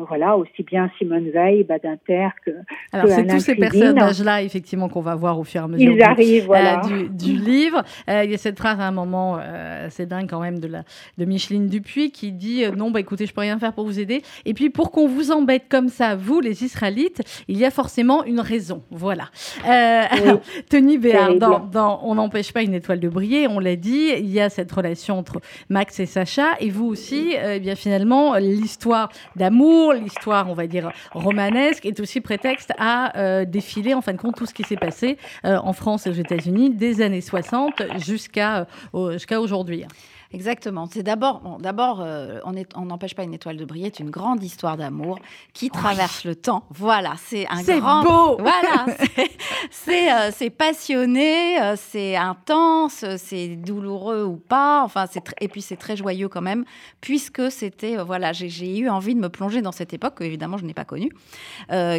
[0.08, 2.52] voilà, aussi bien Simone Veil, Badinter que.
[2.94, 6.82] Alors c'est tous ces personnages-là effectivement qu'on va voir au fur mesure Ils arrivent, voilà.
[6.86, 7.84] Euh, du, livre.
[8.10, 10.68] Euh, il y a cette phrase à un moment, euh, c'est dingue quand même, de,
[10.68, 10.84] la,
[11.18, 14.22] de Micheline Dupuis qui dit Non, bah écoutez, je peux rien faire pour vous aider.
[14.46, 18.24] Et puis pour qu'on vous embête comme ça, vous, les Israélites, il y a forcément
[18.24, 18.84] une raison.
[18.92, 19.30] Voilà.
[19.64, 24.30] alors, Tony Béard, dans, On n'empêche pas une étoile de briller, on l'a dit, il
[24.30, 25.40] y a cette relation entre
[25.70, 30.92] Max et Sacha, et vous aussi, eh bien finalement, l'histoire d'amour, l'histoire, on va dire,
[31.12, 35.18] romanesque, est aussi prétexte à défiler, en fin de compte, tout ce qui s'est passé
[35.46, 39.86] euh, en France et aux États-Unis des années 60 jusqu'à euh, jusqu'à aujourd'hui.
[40.34, 40.88] Exactement.
[40.92, 42.40] C'est d'abord, bon, d'abord, euh,
[42.76, 43.92] on n'empêche pas une étoile de briller.
[43.96, 45.20] C'est une grande histoire d'amour
[45.54, 46.64] qui traverse le temps.
[46.70, 48.02] Voilà, c'est un grand.
[48.02, 48.38] C'est beau.
[48.40, 48.86] Voilà,
[49.72, 54.84] c'est euh, c'est passionné, euh, c'est intense, c'est douloureux ou pas.
[54.84, 56.66] Enfin, c'est et puis c'est très joyeux quand même,
[57.00, 60.66] puisque c'était voilà, j'ai eu envie de me plonger dans cette époque que évidemment je
[60.66, 61.12] n'ai pas connue,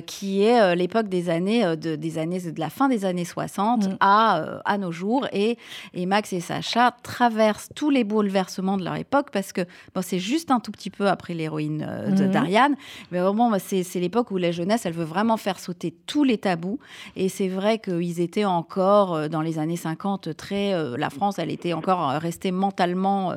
[0.07, 3.97] qui est l'époque des années de des années de la fin des années 60 mm.
[4.01, 5.57] à à nos jours et
[5.95, 9.61] et Max et Sacha traversent tous les beaux bouleversement de leur époque parce que
[9.94, 12.31] bon, c'est juste un tout petit peu après l'héroïne euh, de mhm.
[12.33, 12.74] d'Ariane,
[13.12, 16.81] mais vraiment c'est, l'époque où la jeunesse elle veut vraiment faire sauter tous les tabous.
[17.14, 21.38] Et c'est vrai qu'ils étaient encore euh, dans les années 50 très euh, la France
[21.38, 23.33] elle était encore restée mentalement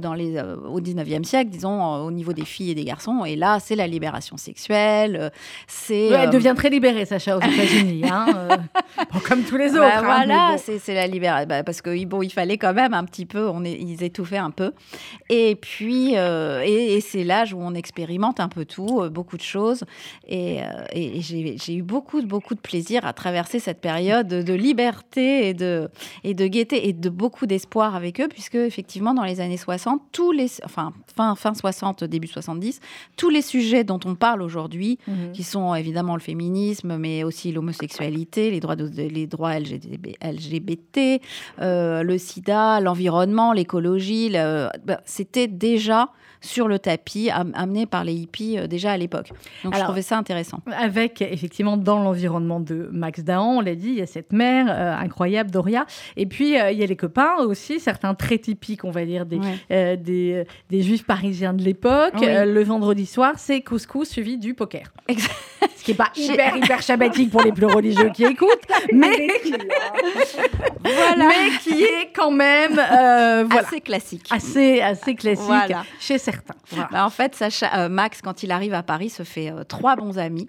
[0.00, 3.26] dans les au 19e siècle disons au niveau des filles et des garçons.
[3.26, 5.30] Et là c'est la libération sexuelle
[5.66, 8.48] c'est elle devient très libérée Sacha aux États-Unis hein,
[9.28, 12.30] comme tous les bah, autres hein, voilà c'est, la libération bah, parce que bon il
[12.30, 14.72] fallait quand même un petit peu on est, ils étaient tout fait un peu.
[15.28, 19.42] Et puis, euh, et, c'est l'âge où on expérimente un peu tout, euh, beaucoup de
[19.42, 19.84] choses.
[20.26, 25.48] Et, euh, et j'ai eu beaucoup, beaucoup de plaisir à traverser cette période de liberté
[25.48, 25.90] et de,
[26.22, 30.00] et de gaieté et de beaucoup d'espoir avec eux, puisque effectivement, dans les années 60,
[30.12, 32.80] tous les, enfin, fin, fin 60, début 70,
[33.16, 35.32] tous les sujets dont on parle aujourd'hui, mhm.
[35.32, 41.20] qui sont évidemment le féminisme, mais aussi l'homosexualité, les droits, de, les droits LGBT,
[41.58, 44.03] le sida, l'environnement, l'écologie,
[44.84, 46.08] bah, c'était déjà
[46.44, 49.30] sur le tapis, amené par les hippies euh, déjà à l'époque.
[49.64, 50.60] Donc je trouvais ça intéressant.
[50.76, 54.66] Avec effectivement dans l'environnement de Max Dahan, on l'a dit, il y a cette mère
[54.68, 58.84] euh, incroyable, Doria, et puis euh, il y a les copains aussi, certains très typiques,
[58.84, 59.38] on va dire, des,
[59.70, 62.14] des, des, juifs parisiens de l'époque.
[62.20, 64.92] le vendredi soir, c'est couscous suivi du poker.
[65.08, 68.50] Ce qui n'est pas hyper, hyper shabbatique pour les plus religieux qui écoutent,
[68.92, 69.28] mais,
[70.82, 71.28] voilà.
[71.28, 73.46] mais qui est quand même voilà.
[73.60, 74.26] assez classique.
[74.30, 76.33] Assez, assez classique chez certains.
[76.90, 77.42] Bah, en fait,
[77.74, 80.48] euh, Max, quand il arrive à Paris, se fait euh, trois bons amis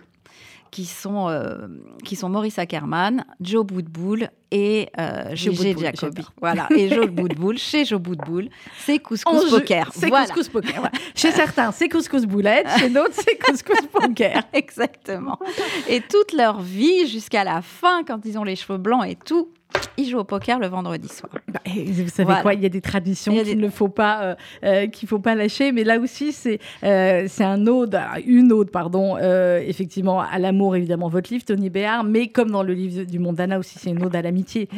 [0.71, 1.67] qui sont, euh,
[2.03, 4.89] qui sont Maurice Ackerman, Joe Boudboul et
[5.33, 6.25] Gégé Jacobi.
[6.41, 9.91] Voilà, et Joe Boudboul, chez Joe Boudboul, c'est couscous poker.
[9.93, 10.89] C'est couscous poker.
[11.15, 14.43] Chez certains, c'est couscous boulette, chez d'autres, c'est couscous poker.
[14.51, 15.39] Exactement.
[15.87, 19.49] Et toute leur vie, jusqu'à la fin, quand ils ont les cheveux blancs et tout,
[19.97, 21.31] il joue au poker le vendredi soir.
[21.47, 24.87] Bah, vous savez quoi Il y a des traditions qu'il ne faut pas, euh, euh,
[24.87, 25.71] qu'il faut pas lâcher.
[25.71, 31.09] Mais là aussi, c'est euh, c'est un ode, une ode, pardon, effectivement, à l'amour, évidemment,
[31.09, 32.03] votre livre, Tony Béard.
[32.03, 34.69] Mais comme dans le livre du Mondana aussi, c'est une ode à l'amitié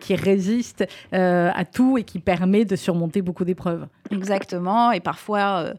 [0.00, 3.86] qui résiste à tout et qui permet de surmonter beaucoup d'épreuves.
[4.10, 4.92] Exactement.
[4.92, 5.72] Et parfois,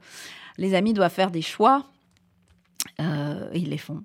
[0.58, 1.86] les amis doivent faire des choix
[3.02, 4.02] Euh, ils les font.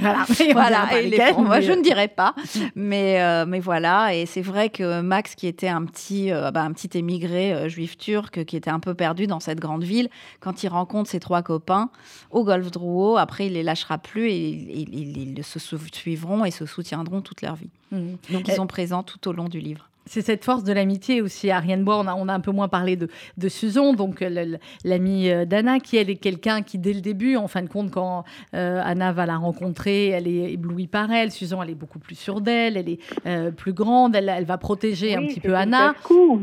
[0.00, 1.42] Voilà, voilà, et ils les font.
[1.44, 2.34] Moi, je ne dirais pas,
[2.74, 4.14] mais, euh, mais voilà.
[4.16, 7.68] Et c'est vrai que Max, qui était un petit, euh, bah, un petit émigré euh,
[7.68, 10.08] juif turc, qui était un peu perdu dans cette grande ville,
[10.40, 11.90] quand il rencontre ses trois copains
[12.32, 15.58] au Golfe Drouot, après, il les lâchera plus et ils, ils- ils se
[15.92, 17.70] suivront et se soutiendront toute leur vie.
[17.92, 18.16] Mhm.
[18.30, 19.88] Donc, ils sont présents tout au long du livre.
[20.06, 21.50] C'est cette force de l'amitié aussi.
[21.50, 24.56] Ariane Bois, on a, on a un peu moins parlé de, de Susan, donc euh,
[24.84, 27.90] l'amie euh, d'Anna, qui elle est quelqu'un qui, dès le début, en fin de compte,
[27.90, 31.30] quand euh, Anna va la rencontrer, elle est éblouie par elle.
[31.30, 34.58] Susan, elle est beaucoup plus sûre d'elle, elle est euh, plus grande, elle, elle va
[34.58, 35.94] protéger un petit peu Anna.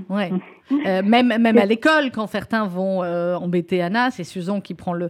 [0.10, 0.32] Ouais.
[0.86, 5.10] Euh, même même à l'école, quand certains vont embêter Anna, c'est Susan qui prend le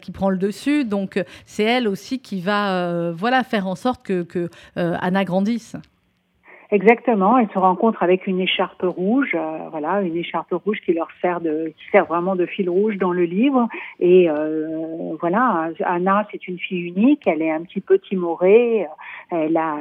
[0.00, 0.86] qui prend le dessus.
[0.86, 5.76] Donc c'est elle aussi qui va voilà faire en sorte que, que Anna grandisse.
[6.70, 11.08] Exactement, elle se rencontre avec une écharpe rouge, euh, voilà, une écharpe rouge qui leur
[11.20, 13.68] sert de, qui sert vraiment de fil rouge dans le livre.
[14.00, 18.86] Et euh, voilà, Anna, c'est une fille unique, elle est un petit peu timorée,
[19.30, 19.76] elle a,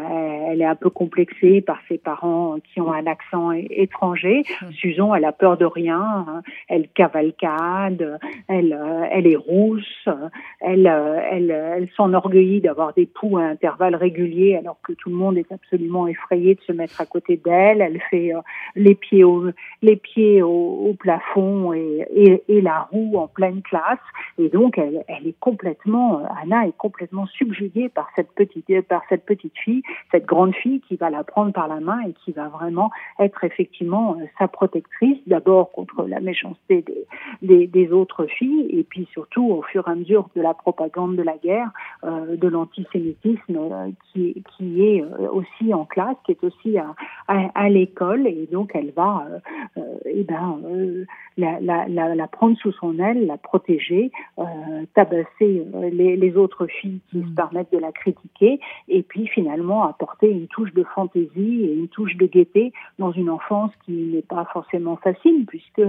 [0.50, 4.44] elle est un peu complexée par ses parents qui ont un accent étranger.
[4.62, 4.72] Mm.
[4.74, 6.42] Susan, elle a peur de rien, hein.
[6.68, 10.08] elle cavalcade, elle, euh, elle est rousse,
[10.60, 15.16] elle, euh, elle, elle s'enorgueillit d'avoir des poux à intervalles réguliers alors que tout le
[15.16, 17.82] monde est absolument effrayé de mettre à côté d'elle.
[17.82, 18.42] Elle fait euh,
[18.76, 19.46] les pieds au,
[19.82, 24.00] les pieds au, plafond et, et, la roue en pleine classe.
[24.38, 29.26] Et donc, elle, est complètement, euh, Anna est complètement subjuguée par cette petite, par cette
[29.26, 32.48] petite fille, cette grande fille qui va la prendre par la main et qui va
[32.48, 36.86] vraiment être effectivement euh, sa protectrice, d'abord contre la méchanceté
[37.42, 41.16] des, des, autres filles, et puis surtout au fur et à mesure de la propagande
[41.16, 41.70] de la guerre,
[42.04, 46.96] euh, de l'antisémitisme euh, qui, qui est euh, aussi en classe, qui est aussi à,
[47.28, 49.40] à, à l'école, et donc elle va euh,
[49.78, 51.06] euh, eh ben, euh,
[51.38, 54.44] la, la, la, la prendre sous son aile, la protéger, euh,
[54.94, 57.30] tabasser les, les autres filles qui Mm.
[57.30, 61.88] se permettent de la critiquer, et puis finalement apporter une touche de fantaisie et une
[61.88, 65.82] touche de gaieté dans une enfance qui n'est pas forcément facile, puisque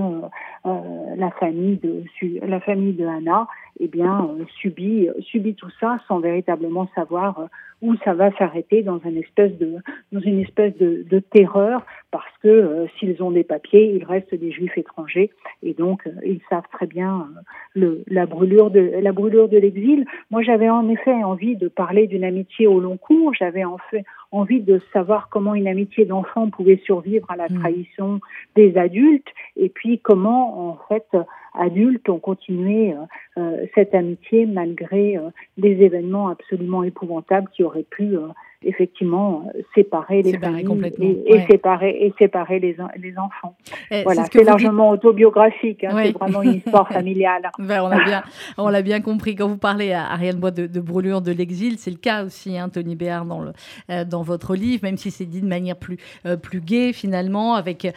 [0.64, 2.04] la famille de
[2.46, 3.46] la famille de Anna
[3.80, 4.28] eh bien
[4.60, 7.48] subit subit tout ça sans véritablement savoir
[7.84, 9.76] où ça va s'arrêter dans une espèce de
[10.10, 14.34] dans une espèce de, de terreur parce que euh, s'ils ont des papiers ils restent
[14.34, 15.30] des juifs étrangers
[15.62, 17.40] et donc euh, ils savent très bien euh,
[17.74, 22.06] le la brûlure de la brûlure de l'exil moi j'avais en effet envie de parler
[22.06, 26.50] d'une amitié au long cours j'avais en fait envie de savoir comment une amitié d'enfant
[26.50, 27.58] pouvait survivre à la Mm.
[27.60, 28.20] trahison
[28.56, 31.06] des adultes et puis comment en fait
[31.54, 32.96] adultes ont continué euh,
[33.38, 38.16] euh, cette amitié malgré euh, des événements absolument épouvantables qui auraient pu
[38.66, 41.46] effectivement euh, séparer les Séparer familles complètement, et, et ouais.
[41.50, 43.56] séparer et séparer les, les enfants.
[43.90, 44.48] Eh, Voilà, ce c'est dites.
[44.48, 46.06] largement autobiographique, hein, Ouais.
[46.06, 47.50] c'est vraiment une histoire familiale.
[47.58, 48.22] Ben, on l'a bien,
[48.58, 49.34] on l'a bien compris.
[49.36, 52.58] Quand vous parlez à Ariane Bois de, de brûlure de l'exil, c'est le cas aussi,
[52.58, 53.52] hein, Tony Béard, dans, le,
[53.90, 55.96] euh, dans votre livre, même si c'est dit de manière plus,
[56.26, 57.90] euh, plus gaie finalement, avec, euh,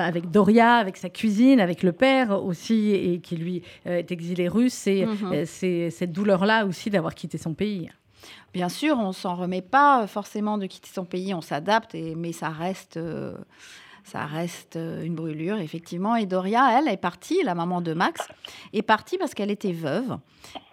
[0.00, 4.74] avec Doria, avec sa cuisine, avec le père aussi, et qui lui est exilé russe.
[4.74, 5.32] C'est Mhm.
[5.32, 7.90] euh, c'est cette douleur-là aussi d'avoir quitté son pays.
[8.52, 12.48] Bien sûr, on s'en remet pas forcément de quitter son pays, on s'adapte, mais ça
[12.50, 13.34] reste, euh,
[14.04, 16.14] ça reste euh, une brûlure, effectivement.
[16.14, 18.20] Et Doria, elle, est partie, la maman de Max,
[18.74, 20.18] est partie parce qu'elle était veuve.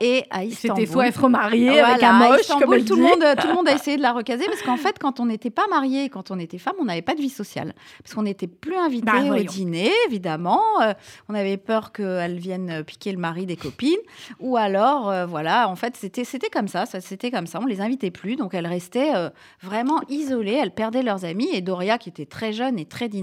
[0.01, 0.81] Et à Istanbul...
[0.81, 3.47] C'était soit être marié Voilà, avec un moche, Istanbul, comme elle tout, le monde, tout
[3.47, 6.09] le monde a essayé de la recaser parce qu'en fait, quand on n'était pas marié,
[6.09, 7.73] quand on était femme, on n'avait pas de vie sociale.
[8.03, 9.45] Parce qu'on n'était plus invité Bah, au voyons.
[9.45, 10.61] dîner, évidemment.
[10.81, 10.93] Euh,
[11.29, 13.95] on avait peur qu'elle vienne piquer le mari des copines.
[14.39, 17.59] Ou alors, euh, voilà, en fait, c'était c'était comme ça, ça c'était comme ça.
[17.61, 18.35] On les invitait plus.
[18.35, 19.29] Donc, elles restaient euh,
[19.61, 20.59] vraiment isolées.
[20.61, 21.47] Elles perdaient leurs amis.
[21.53, 23.20] Et Doria, qui était très jeune et très dynamique,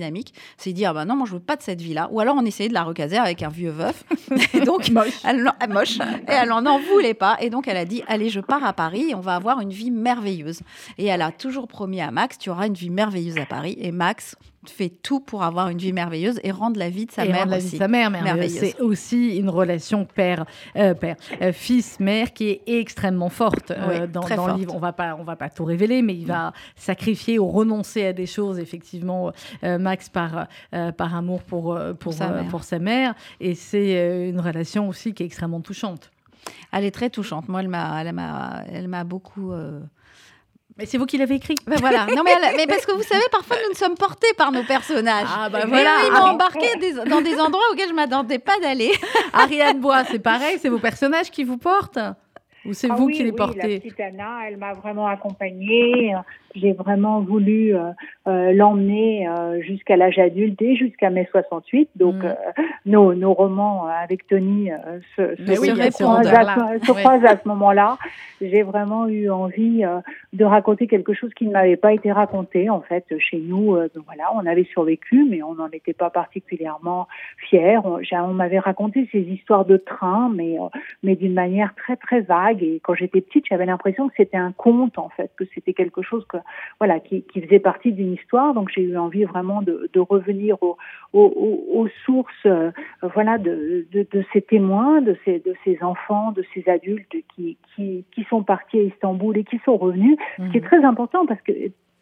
[0.57, 2.09] s'est dit Ah ben non, moi, je veux pas de cette vie-là.
[2.11, 4.05] Ou alors, on essayait de la recaser avec un vieux veuf.
[4.55, 5.09] et donc, Moche.
[5.25, 5.99] elle n'en- moche.
[5.99, 7.37] Et elle en en voulait pas.
[7.41, 9.71] Et donc, elle a dit Allez, je pars à Paris et on va avoir une
[9.71, 10.61] vie merveilleuse.
[10.99, 13.77] Et elle a toujours promis à Max Tu auras une vie merveilleuse à Paris.
[13.81, 17.25] Et Max fait tout pour avoir une vie merveilleuse et rendre la vie de sa
[17.25, 17.73] et mère vie aussi.
[17.73, 18.53] de sa mère merveilleuse.
[18.53, 20.45] C'est aussi une relation père,
[20.77, 24.75] euh, père euh, fils, mère qui est extrêmement forte euh, Oui, dans, dans le livre.
[24.75, 28.13] On va pas, on va pas tout révéler, mais il va sacrifier ou renoncer à
[28.13, 30.49] des choses effectivement, Max par
[30.97, 32.49] par amour pour pour, sa mère.
[32.49, 33.15] pour sa mère.
[33.41, 36.11] Et c'est une relation aussi qui est extrêmement touchante.
[36.73, 37.49] Elle est très touchante.
[37.49, 39.53] Moi, elle m'a, elle m'a, elle m'a beaucoup.
[40.79, 41.57] Mais c'est vous qui l'avez écrit.
[41.67, 42.07] Ben voilà.
[42.15, 45.27] Non mais, elle- mais parce que vous savez, parfois nous sommes portés par nos personnages.
[45.37, 45.97] Ah, bah Et voilà.
[46.07, 48.93] Ils m'ont embarqué des- dans des endroits auxquels je m'attendais pas d'aller.
[49.33, 51.99] Ariane Bois, c'est pareil, c'est vos personnages qui vous portent.
[52.65, 55.07] ou c'est Ah vous oui, qui les oui, portez La petite Anna, elle m'a vraiment
[55.09, 56.15] accompagnée.
[56.55, 57.91] J'ai vraiment voulu euh,
[58.27, 61.91] euh, l'emmener euh, jusqu'à l'âge adulte et jusqu'à mai 68.
[61.97, 62.25] Donc, Mm.
[62.25, 62.35] euh,
[62.87, 67.25] nos, nos romans avec Tony euh, se, se, oui, se croisent, à, ce- se croisent
[67.27, 67.99] à ce moment-là.
[68.41, 69.99] J'ai vraiment eu envie euh,
[70.33, 73.75] de raconter quelque chose qui ne m'avait pas été raconté, en fait, chez nous.
[73.77, 77.79] Euh, voilà, on avait survécu, mais on n'en était pas particulièrement fiers.
[77.85, 80.57] On, on m'avait raconté ces histoires de train, mais,
[81.03, 82.63] mais d'une manière très, très vague.
[82.63, 86.01] Et quand j'étais petite, j'avais l'impression que c'était un conte, en fait, que c'était quelque
[86.03, 86.38] chose que,
[86.79, 88.55] voilà, qui, qui faisait partie d'une histoire.
[88.55, 90.77] Donc j'ai eu envie vraiment de, de revenir au,
[91.13, 92.71] aux, sources, euh,
[93.15, 97.57] voilà, de, de, de ces témoins, de ces, de ces enfants, de ces adultes qui,
[97.75, 100.17] qui, qui sont partis à Istanbul et qui sont revenus.
[100.39, 100.67] Ce qui est Mhm.
[100.67, 101.53] très important parce que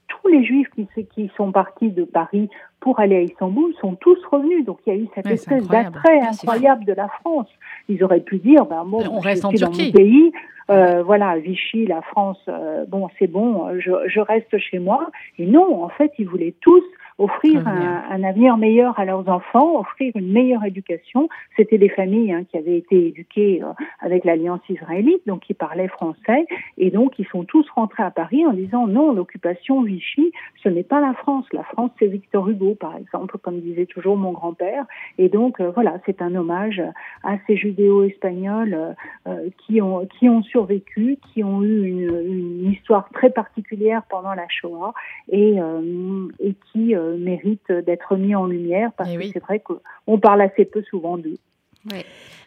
[0.09, 2.49] tous les juifs qui, qui sont partis de Paris
[2.81, 4.65] pour aller à Istanbul sont tous revenus.
[4.65, 7.49] Donc il y a eu cette espèce d'attrait Ah, incroyable de la France.
[7.89, 9.87] Ils auraient pu dire, ben bon, On je reste en suis dans Turquie.
[9.87, 10.33] mon pays,
[10.71, 15.11] euh, voilà, Vichy, la France, euh, bon, c'est bon, je, je reste chez moi.
[15.39, 16.83] Et non, en fait, ils voulaient tous
[17.19, 21.29] offrir un, un avenir meilleur à leurs enfants, offrir une meilleure éducation.
[21.57, 25.89] C'était des familles hein, qui avaient été éduquées euh, avec l'Alliance israélite, donc qui parlaient
[25.89, 26.47] français,
[26.77, 30.83] et donc ils sont tous rentrés à Paris en disant non, l'occupation Vichy, ce n'est
[30.83, 31.47] pas la France.
[31.53, 34.85] La France, c'est Victor Hugo, par exemple, comme disait toujours mon grand-père.
[35.19, 36.83] Et donc euh, voilà, c'est un hommage
[37.23, 38.93] à ces judéo-espagnols euh,
[39.27, 44.35] euh, qui ont qui ont survécu, qui ont eu une, une histoire très particulière pendant
[44.35, 44.93] la Shoah
[45.31, 49.31] et euh, et qui euh, méritent d'être mis en lumière parce Eh que oui.
[49.33, 51.39] c'est vrai qu'on parle assez peu souvent d'eux.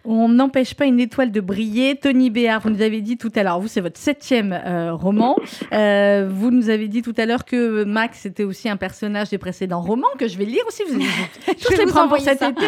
[0.06, 1.98] On n'empêche pas une étoile de briller.
[1.98, 5.36] Tony Béard, vous nous avez dit tout à l'heure, vous c'est votre septième euh, roman.
[5.74, 9.38] Euh, vous nous avez dit tout à l'heure que Max était aussi un personnage des
[9.38, 10.84] précédents romans que je vais lire aussi.
[10.90, 11.00] Vous
[11.54, 12.50] tous les prendre pour cet ça.
[12.50, 12.66] été.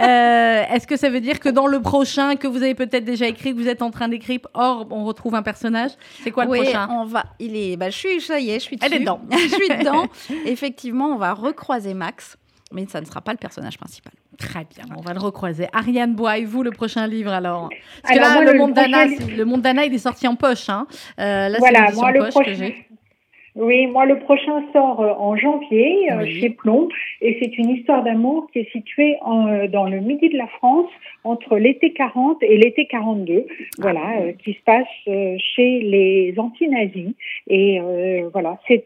[0.00, 3.28] Euh, Est-ce que ça veut dire que dans le prochain que vous avez peut-être déjà
[3.28, 5.92] écrit, que vous êtes en train d'écrire, or on retrouve un personnage?
[6.24, 6.88] C'est quoi le oui, prochain?
[6.90, 7.24] on va.
[7.38, 7.76] Il est.
[7.76, 8.20] Bah, je suis.
[8.20, 8.78] Ça y est, je suis.
[8.82, 9.20] Elle est dedans.
[9.30, 10.08] je suis dedans.
[10.46, 12.36] Effectivement, on va recroiser Max,
[12.72, 14.12] mais ça ne sera pas le personnage principal.
[14.38, 15.68] Très bien, on va le recroiser.
[15.72, 17.68] Ariane Bois, et vous le prochain livre alors?
[18.02, 19.98] Parce que Alors, là, moi, le, le monde prochain c'est- le monde d'Anna, il est
[19.98, 20.68] sorti en poche.
[20.68, 20.86] Hein.
[21.20, 22.86] Euh, là, Voilà, c'est moi, le poche que j'ai.
[23.54, 26.40] Oui, moi le prochain sort euh, en janvier euh, Oui.
[26.40, 26.88] chez Plomb
[27.20, 30.46] et c'est une histoire d'amour qui est située en, euh, dans le midi de la
[30.46, 30.88] France
[31.24, 33.46] entre l'été 40 et l'été 42,
[33.78, 37.12] voilà, euh, qui se passe euh, chez les anti-nazis
[37.48, 38.84] et euh, voilà, c'est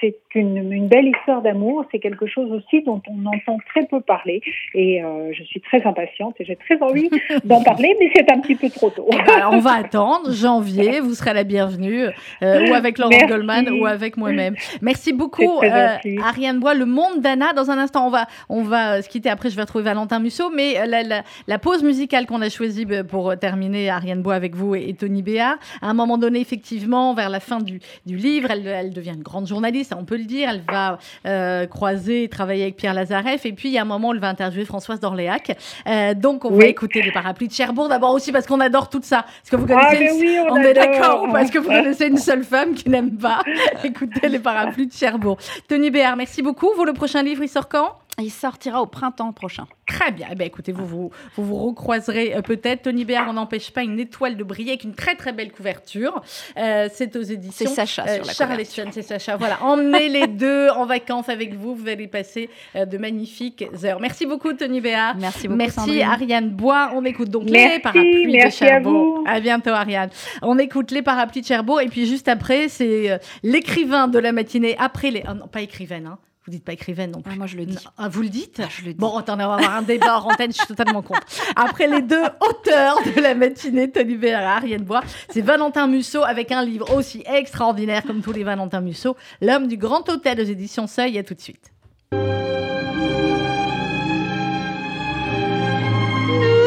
[0.00, 4.00] c'est une, une belle histoire d'amour, c'est quelque chose aussi dont on entend très peu
[4.00, 4.40] parler
[4.74, 5.00] et
[5.32, 7.08] je suis très impatiente et j'ai très envie
[7.44, 9.06] d'en parler, mais c'est un petit peu trop tôt.
[9.12, 12.06] Eh ben, alors, on va attendre janvier, vous serez la bienvenue,
[12.42, 13.26] ou avec Laurent Merci.
[13.26, 14.54] Goldman, ou avec moi-même.
[14.82, 15.96] Merci beaucoup, euh.
[16.22, 16.74] Ariane Bois.
[16.74, 19.28] Le monde d'Anna, dans un instant, on va, on va euh, se quitter.
[19.30, 22.48] Après, je vais retrouver Valentin Musso, mais euh, la, la- la pause musicale qu'on a
[22.48, 26.18] choisie euh, pour terminer, Ariane Bois avec vous et, et Tony Béard, à un moment
[26.18, 30.04] donné, effectivement, vers la fin du, du livre, elle, elle devient une grande journaliste, on
[30.04, 30.48] peut le dire.
[30.50, 34.20] Elle va euh, croiser et travailler avec Pierre Lazareff, et puis a un moment elle
[34.20, 35.56] va interviewer Françoise d'Orléac.
[35.86, 39.00] Euh, donc, on va écouter les parapluies de Cherbourg, d'abord aussi parce qu'on adore tout
[39.02, 39.22] ça.
[39.22, 42.16] Parce que vous Ah, connaissez oui, on, on est d'accord parce que vous connaissez une
[42.18, 43.40] seule femme qui n'aime pas
[43.94, 45.38] écouter les parapluies de Cherbourg.
[45.68, 46.70] Tony Béard, merci beaucoup.
[46.76, 47.98] Vous, le prochain livre, il sort quand?
[48.20, 49.66] Il sortira au printemps prochain.
[49.86, 50.28] Très bien.
[50.30, 52.82] Eh bien, écoutez, vous vous, vous, vous recroiserez euh, peut-être.
[52.82, 56.22] Tony Béard, on n'empêche pas une étoile de briller avec une très très belle couverture.
[56.56, 57.66] Euh, c'est aux éditions.
[57.66, 58.84] C'est Sacha sur la Charles couverture.
[58.84, 59.36] Eston, c'est Sacha.
[59.36, 61.74] Voilà, emmenez les deux en vacances avec vous.
[61.74, 64.00] Vous allez passer euh, de magnifiques heures.
[64.00, 65.16] Merci beaucoup, Tony Béard.
[65.16, 65.58] Merci beaucoup.
[65.58, 66.02] Merci Sandrine.
[66.02, 66.92] Ariane Bois.
[66.94, 69.18] On écoute donc les parapluies merci de à Cherbourg.
[69.18, 69.24] vous.
[69.26, 70.10] À bientôt Ariane.
[70.42, 74.32] On écoute les parapluies de Cherbourg et puis juste après c'est euh, l'écrivain de la
[74.32, 76.18] matinée après les ah non pas écrivaine hein.
[76.46, 77.32] Vous dites pas écrivaine non plus.
[77.32, 77.78] Ah, moi, je le dis.
[77.96, 78.98] Ah, vous le dites Je le dis.
[78.98, 81.26] Bon, attendez, on va avoir un débat en antenne, je suis totalement contre.
[81.56, 86.22] Après les deux auteurs de la matinée, Tony Béard et Ariane Bois, c'est Valentin Musso
[86.22, 90.44] avec un livre aussi extraordinaire comme tous les Valentin Musso, L'homme du grand hôtel aux
[90.44, 91.18] éditions Seuil.
[91.18, 91.70] À tout de suite.
[92.12, 92.18] Nous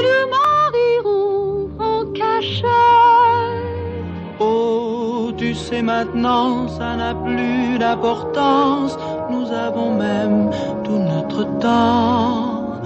[0.02, 2.66] nous marierons en cachette.
[4.40, 8.98] Oh, tu sais maintenant, ça n'a plus d'importance.
[9.30, 10.52] Nous avons même
[10.84, 12.82] tout notre temps.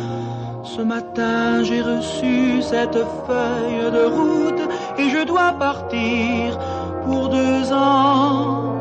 [0.63, 4.63] Ce matin, j'ai reçu cette feuille de route
[4.97, 6.57] et je dois partir
[7.05, 8.71] pour deux ans.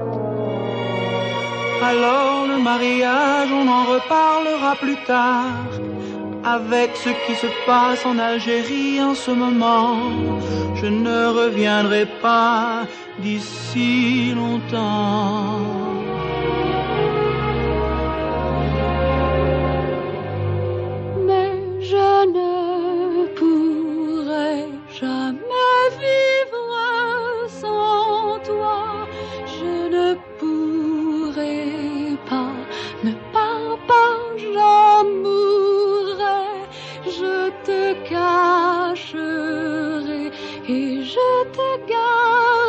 [1.83, 5.71] Alors le mariage, on en reparlera plus tard.
[6.45, 9.97] Avec ce qui se passe en Algérie en ce moment,
[10.75, 12.87] je ne reviendrai pas
[13.19, 15.90] d'ici longtemps.
[21.91, 24.59] je ne pourrai
[25.01, 26.73] jamais vivre
[27.49, 28.81] sans toi.
[29.59, 30.07] Je ne
[30.39, 31.59] pourrai
[32.29, 32.55] pas
[33.05, 34.91] ne pars pas, j'en.
[37.19, 37.35] Je
[37.67, 39.51] te cacherai
[40.69, 42.60] et je te garderai.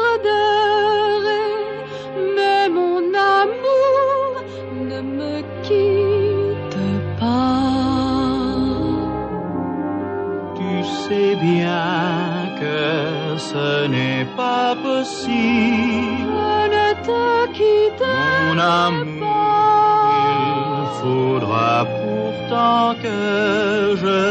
[11.41, 16.29] Bien que ce n'est pas possible.
[16.75, 24.21] Ne te quitterai Mon amour, il faudra pourtant que je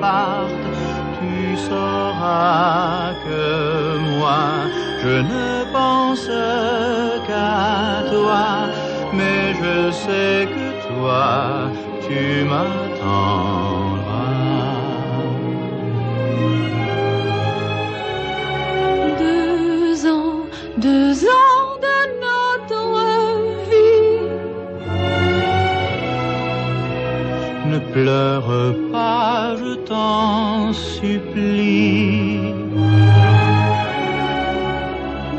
[0.00, 0.66] parte.
[1.18, 3.44] Tu sauras que
[4.10, 4.42] moi,
[5.02, 6.30] je ne pense
[7.26, 8.46] qu'à toi,
[9.12, 11.70] mais je sais que toi,
[12.06, 13.75] tu m'attendras.
[20.86, 22.84] Deux ans de notre
[23.70, 24.20] vie.
[27.72, 28.52] Ne pleure
[28.92, 32.38] pas, je t'en supplie.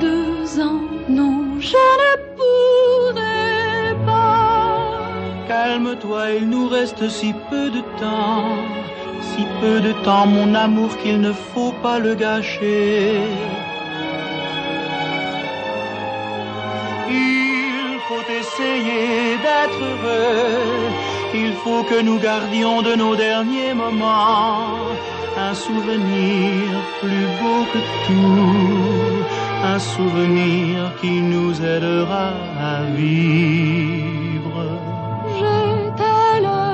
[0.06, 0.84] Deux ans,
[1.18, 1.38] non,
[1.72, 4.90] je ne pourrai pas.
[5.48, 8.58] Calme-toi, il nous reste si peu de temps,
[9.30, 13.22] si peu de temps, mon amour, qu'il ne faut pas le gâcher.
[18.60, 20.90] Essayer d'être heureux,
[21.34, 24.78] il faut que nous gardions de nos derniers moments
[25.38, 26.64] un souvenir
[27.00, 29.24] plus beau que tout,
[29.64, 32.30] un souvenir qui nous aidera
[32.60, 34.60] à vivre.
[35.38, 36.72] J'ai tellement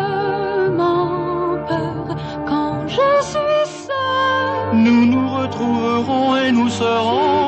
[1.67, 2.05] peur
[2.47, 4.75] quand je suis seule.
[4.85, 7.42] Nous nous retrouverons et nous serons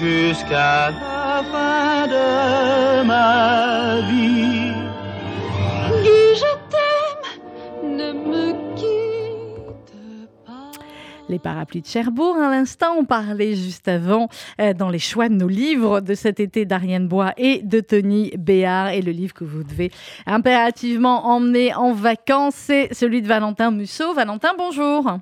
[0.00, 4.72] jusqu'à la fin de ma vie.
[6.02, 9.94] Guy, je t'aime, ne me quitte
[10.44, 10.70] pas.
[11.28, 14.28] Les parapluies de Cherbourg, à l'instant, on parlait juste avant
[14.60, 18.32] euh, dans les choix de nos livres de cet été d'Ariane Bois et de Tony
[18.36, 18.88] Béard.
[18.88, 19.92] Et le livre que vous devez
[20.26, 24.14] impérativement emmener en vacances, c'est celui de Valentin Musso.
[24.14, 25.18] Valentin, bonjour.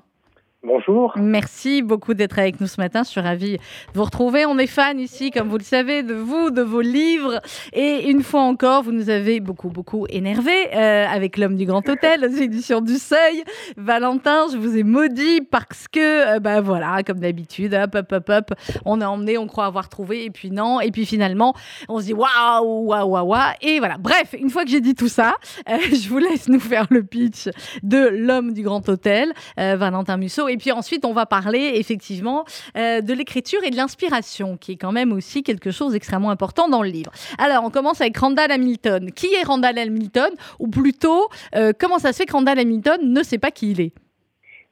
[0.65, 1.11] Bonjour.
[1.17, 3.03] Merci beaucoup d'être avec nous ce matin.
[3.03, 3.61] Je suis ravie de
[3.95, 4.45] vous retrouver.
[4.45, 7.41] On est fan ici, comme vous le savez, de vous, de vos livres.
[7.73, 11.85] Et une fois encore, vous nous avez beaucoup, beaucoup énervé euh, avec L'homme du Grand
[11.89, 13.43] Hôtel, aux éditions du Seuil.
[13.75, 18.29] Valentin, je vous ai maudit parce que, euh, bah voilà, comme d'habitude, hop, hop, hop,
[18.29, 18.53] hop,
[18.85, 20.79] on a emmené, on croit avoir trouvé, et puis non.
[20.79, 21.53] Et puis finalement,
[21.89, 23.53] on se dit waouh, waouh, waouh, waouh.
[23.61, 23.97] Et voilà.
[23.97, 25.35] Bref, une fois que j'ai dit tout ça,
[25.69, 27.49] euh, je vous laisse nous faire le pitch
[27.83, 30.47] de L'homme du Grand Hôtel, euh, Valentin Musso.
[30.53, 32.45] Et puis ensuite, on va parler effectivement
[32.77, 36.69] euh, de l'écriture et de l'inspiration, qui est quand même aussi quelque chose d'extrêmement important
[36.69, 37.11] dans le livre.
[37.39, 39.11] Alors, on commence avec Randall Hamilton.
[39.11, 40.29] Qui est Randall Hamilton?
[40.59, 43.81] Ou plutôt, euh, comment ça se fait que Randall Hamilton ne sait pas qui il
[43.81, 43.93] est?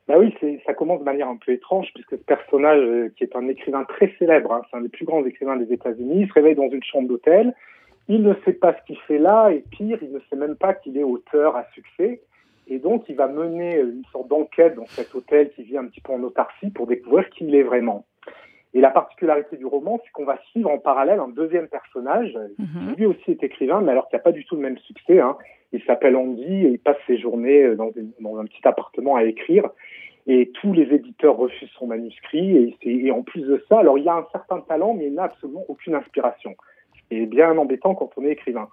[0.08, 0.36] Bah oui,
[0.68, 3.84] ça commence de manière un peu étrange puisque ce personnage, euh, qui est un écrivain
[3.86, 6.84] très célèbre, hein, c'est un des plus grands écrivains des États-Unis, se réveille dans une
[6.84, 7.56] chambre d'hôtel.
[8.08, 10.76] Il ne sait pas ce qu'il fait là et pire, il ne sait même pas
[10.76, 12.22] qu'il est auteur à succès.
[12.72, 15.86] Et donc, il va mener euh, une sorte d'enquête dans cet hôtel qui vit un
[15.88, 18.06] petit peu en autarcie pour découvrir qui il est vraiment.
[18.74, 22.48] Et la particularité du roman, c'est qu'on va suivre en parallèle un deuxième personnage, euh,
[22.92, 25.20] qui lui aussi est écrivain, mais alors qui n'a pas du tout le même succès.
[25.20, 25.36] Hein.
[25.74, 27.90] Il s'appelle Andy et il passe ses journées euh, dans,
[28.40, 29.70] un petit appartement à écrire.
[30.28, 32.56] Et tous les éditeurs refusent son manuscrit.
[32.56, 35.14] Et, c'est- et en plus de ça, alors il a un certain talent, mais il
[35.16, 36.56] n'a absolument aucune inspiration.
[37.10, 38.70] Et bien embêtant quand on est écrivain.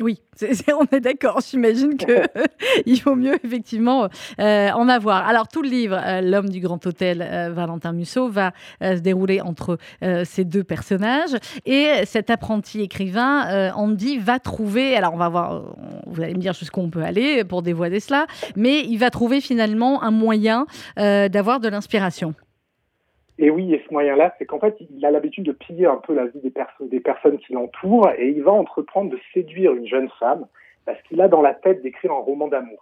[0.00, 0.20] Oui,
[0.78, 1.40] on est d'accord.
[1.40, 2.22] J'imagine que
[2.86, 5.26] il vaut mieux effectivement euh, en avoir.
[5.26, 9.40] Alors tout le livre, euh, L'homme du grand hôtel, euh, Valentin Musso, va se dérouler
[9.40, 9.78] entre
[10.24, 14.96] ces deux personnages et cet apprenti écrivain, Andy, va trouver.
[14.96, 15.62] Alors on va voir.
[16.06, 19.40] Vous allez me dire jusqu'où on peut aller pour dévoiler cela, mais il va trouver
[19.40, 20.66] finalement un moyen
[20.96, 22.34] d'avoir de l'inspiration.
[23.38, 26.14] Et oui, et ce moyen-là, c'est qu'en fait, il a l'habitude de piller un peu
[26.14, 29.86] la vie des, perso- des personnes qui l'entourent et il va entreprendre de séduire une
[29.86, 30.46] jeune femme
[30.86, 32.78] parce qu'il a dans la tête d'écrire un roman d'amour,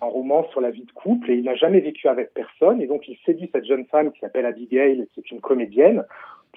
[0.00, 2.86] un roman sur la vie de couple et il n'a jamais vécu avec personne et
[2.86, 6.04] donc il séduit cette jeune femme qui s'appelle Abigail, qui est une comédienne,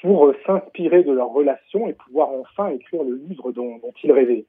[0.02, 4.12] pour euh, s'inspirer de leur relation et pouvoir enfin écrire le livre dont, dont il
[4.12, 4.46] rêvait.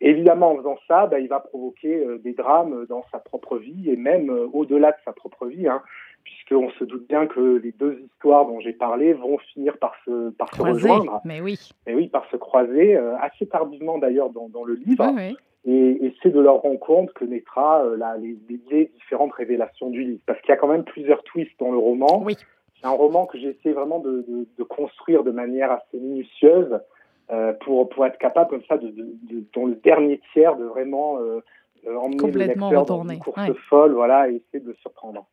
[0.00, 3.90] Évidemment, en faisant ça, bah, il va provoquer euh, des drames dans sa propre vie
[3.90, 5.68] et même euh, au-delà de sa propre vie.
[5.68, 5.82] Hein
[6.28, 10.30] puisqu'on se doute bien que les deux histoires dont j'ai parlé vont finir par se,
[10.30, 11.20] par se Croisé, rejoindre.
[11.24, 11.58] mais oui.
[11.86, 15.06] Et oui, par se croiser, euh, assez tardivement d'ailleurs dans, dans le livre.
[15.14, 15.36] Oui, oui.
[15.64, 18.36] Et, et c'est de leur rencontre que naîtra euh, la, les,
[18.94, 20.20] différentes révélations du livre.
[20.26, 22.22] Parce qu'il y a quand même plusieurs twists dans le roman.
[22.24, 22.36] Oui.
[22.80, 26.78] C'est un roman que j'ai essayé vraiment de, de, de, construire de manière assez minutieuse
[27.30, 28.94] euh, pour, pour être capable, comme ça, de,
[29.54, 31.18] dans le dernier tiers, de vraiment
[31.86, 32.84] emmener le lecteur retourné.
[32.86, 33.54] dans une course ouais.
[33.68, 35.26] folle voilà, et essayer de le surprendre.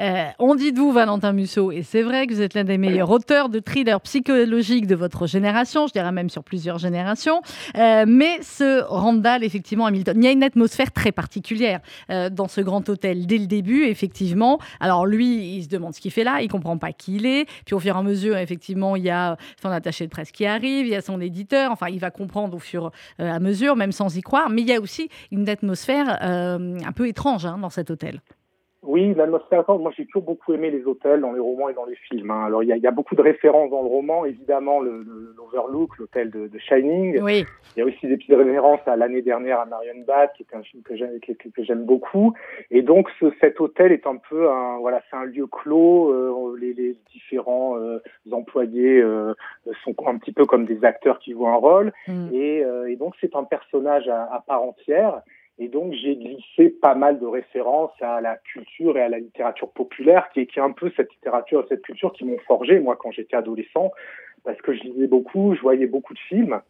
[0.00, 3.10] Euh, on dit d'où Valentin Musso, et c'est vrai que vous êtes l'un des meilleurs
[3.10, 7.42] auteurs de thrillers psychologiques de votre génération, je dirais même sur plusieurs générations.
[7.76, 12.48] Euh, mais ce Randall, effectivement, Hamilton, il y a une atmosphère très particulière euh, dans
[12.48, 14.58] ce grand hôtel dès le début, effectivement.
[14.80, 17.46] Alors lui, il se demande ce qu'il fait là, il comprend pas qui il est.
[17.64, 20.46] Puis au fur et à mesure, effectivement, il y a son attaché de presse qui
[20.46, 21.70] arrive, il y a son éditeur.
[21.72, 24.50] Enfin, il va comprendre au fur et à mesure, même sans y croire.
[24.50, 28.20] Mais il y a aussi une atmosphère un peu étrange hein, dans cet hôtel.
[28.86, 29.64] Oui, l'atmosphère.
[29.68, 32.30] Moi, j'ai toujours beaucoup aimé les hôtels dans les romans et dans les films.
[32.30, 32.46] Hein.
[32.46, 34.24] Alors, il y, a, beaucoup de références dans le roman.
[34.24, 37.20] Évidemment, l'Overlook, l'hôtel de, Shining.
[37.20, 37.44] Oui.
[37.76, 40.56] Il y a aussi des petites références à l'année dernière à Marion Bad, qui est
[40.56, 40.94] un film que
[41.64, 42.32] j'aime beaucoup.
[42.70, 46.12] Et donc, ce, cet hôtel est un peu un voilà, c'est un lieu clos.
[46.12, 47.98] Euh, les, les, différents euh,
[48.30, 49.34] employés euh,
[49.82, 51.92] sont un petit peu comme des acteurs qui jouent un rôle.
[52.06, 52.28] Mm.
[52.32, 55.22] Et, et, donc, c'est un personnage à, à part entière.
[55.58, 59.70] Et donc, j'ai glissé pas mal de références à la culture et à la littérature
[59.70, 63.10] populaire, qui est, un peu cette littérature et cette culture qui m'ont forgé, moi, quand
[63.10, 63.90] j'étais adolescent,
[64.44, 66.60] parce que je lisais beaucoup, je voyais beaucoup de films.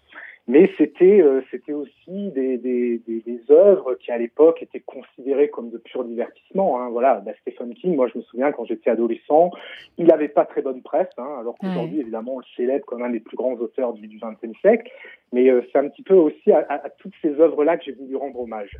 [0.48, 5.48] Mais c'était euh, c'était aussi des, des, des, des, œuvres qui à l'époque étaient considérées
[5.48, 6.80] comme de pur divertissement.
[6.80, 6.88] Hein.
[6.90, 9.50] Voilà, bah, Stephen King, moi je me souviens quand j'étais adolescent,
[9.98, 13.10] il n'avait pas très bonne presse, hein, alors qu'aujourd'hui évidemment on le célèbre comme un
[13.10, 14.88] des plus grands auteurs du XXe siècle.
[15.32, 18.14] Mais euh, c'est un petit peu aussi à, à toutes ces œuvres-là que j'ai voulu
[18.14, 18.76] rendre hommage.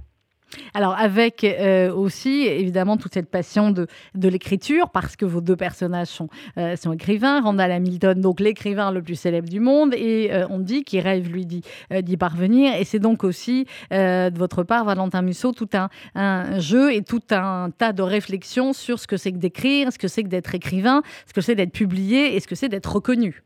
[0.74, 5.57] Alors avec euh, aussi évidemment toute cette passion de, de l'écriture parce que vos deux
[5.57, 6.28] personnages sont,
[6.59, 10.59] euh, sont écrivains, Randall Hamilton donc l'écrivain le plus célèbre du monde et euh, on
[10.59, 15.53] dit qu'il rêve lui d'y, parvenir et c'est donc aussi de votre part Valentin Musso
[15.53, 19.38] tout un, un, jeu et tout un tas de réflexions sur ce que c'est que
[19.38, 22.55] d'écrire, ce que c'est que d'être écrivain, ce que c'est d'être publié et ce que
[22.55, 23.42] c'est d'être reconnu.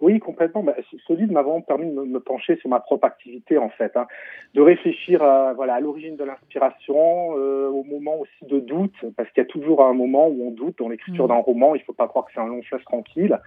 [0.00, 0.62] Oui, complètement.
[0.62, 0.74] Bah,
[1.06, 4.06] ce livre m'a vraiment permis de me, pencher sur ma propre activité, en fait, hein.
[4.54, 9.30] de réfléchir à, voilà, à l'origine de l'inspiration, euh, au moment aussi de doute, parce
[9.30, 11.28] qu'il y a toujours un moment où on doute dans l'écriture mmh.
[11.28, 11.74] d'un roman.
[11.74, 13.38] Il ne faut pas croire que c'est un long fleuve tranquille.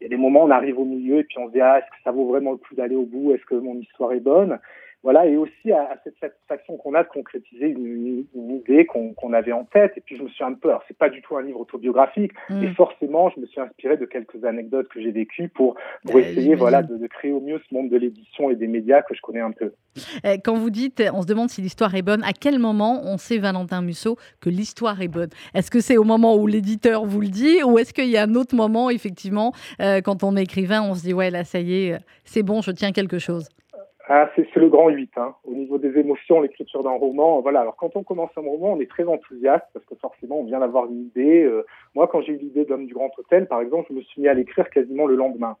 [0.00, 1.60] Il y a des moments où on arrive au milieu et puis on se dit
[1.60, 3.32] ah, est-ce que ça vaut vraiment le coup d'aller au bout?
[3.32, 4.58] Est-ce que mon histoire est bonne?
[5.04, 9.64] Voilà, et aussi à, cette satisfaction qu'on a de concrétiser une, idée qu'on avait en
[9.64, 9.92] tête.
[9.96, 12.32] Et puis je me suis un peu, alors c'est pas du tout un livre autobiographique,
[12.48, 12.60] mm.
[12.60, 15.76] mais forcément je me suis inspiré de quelques anecdotes que j'ai vécues pour,
[16.06, 19.14] pour essayer voilà, de, créer au mieux ce monde de l'édition et des médias que
[19.14, 19.74] je connais un peu.
[20.24, 23.18] Euh, quand vous dites, on se demande si l'histoire est bonne, à quel moment on
[23.18, 25.30] sait, Valentin Musso, que l'histoire est bonne?
[25.52, 28.22] Est-ce que c'est au moment où l'éditeur vous le dit ou est-ce qu'il y a
[28.22, 31.60] un autre moment, effectivement, euh, quand on est écrivain, on se dit, ouais, là, ça
[31.60, 33.48] y est, c'est bon, je tiens quelque chose?
[34.06, 35.12] Ah, c'est le grand 8.
[35.16, 35.34] Hein.
[35.44, 37.60] Au niveau des émotions, l'écriture d'un roman, voilà.
[37.60, 40.60] Alors quand on commence un roman, on est très enthousiaste parce que forcément, on vient
[40.60, 41.42] d'avoir une idée.
[41.42, 44.20] Euh, moi, quand j'ai eu l'idée d'Homme du Grand Hôtel, par exemple, je me suis
[44.20, 45.56] mis à l'écrire quasiment le lendemain.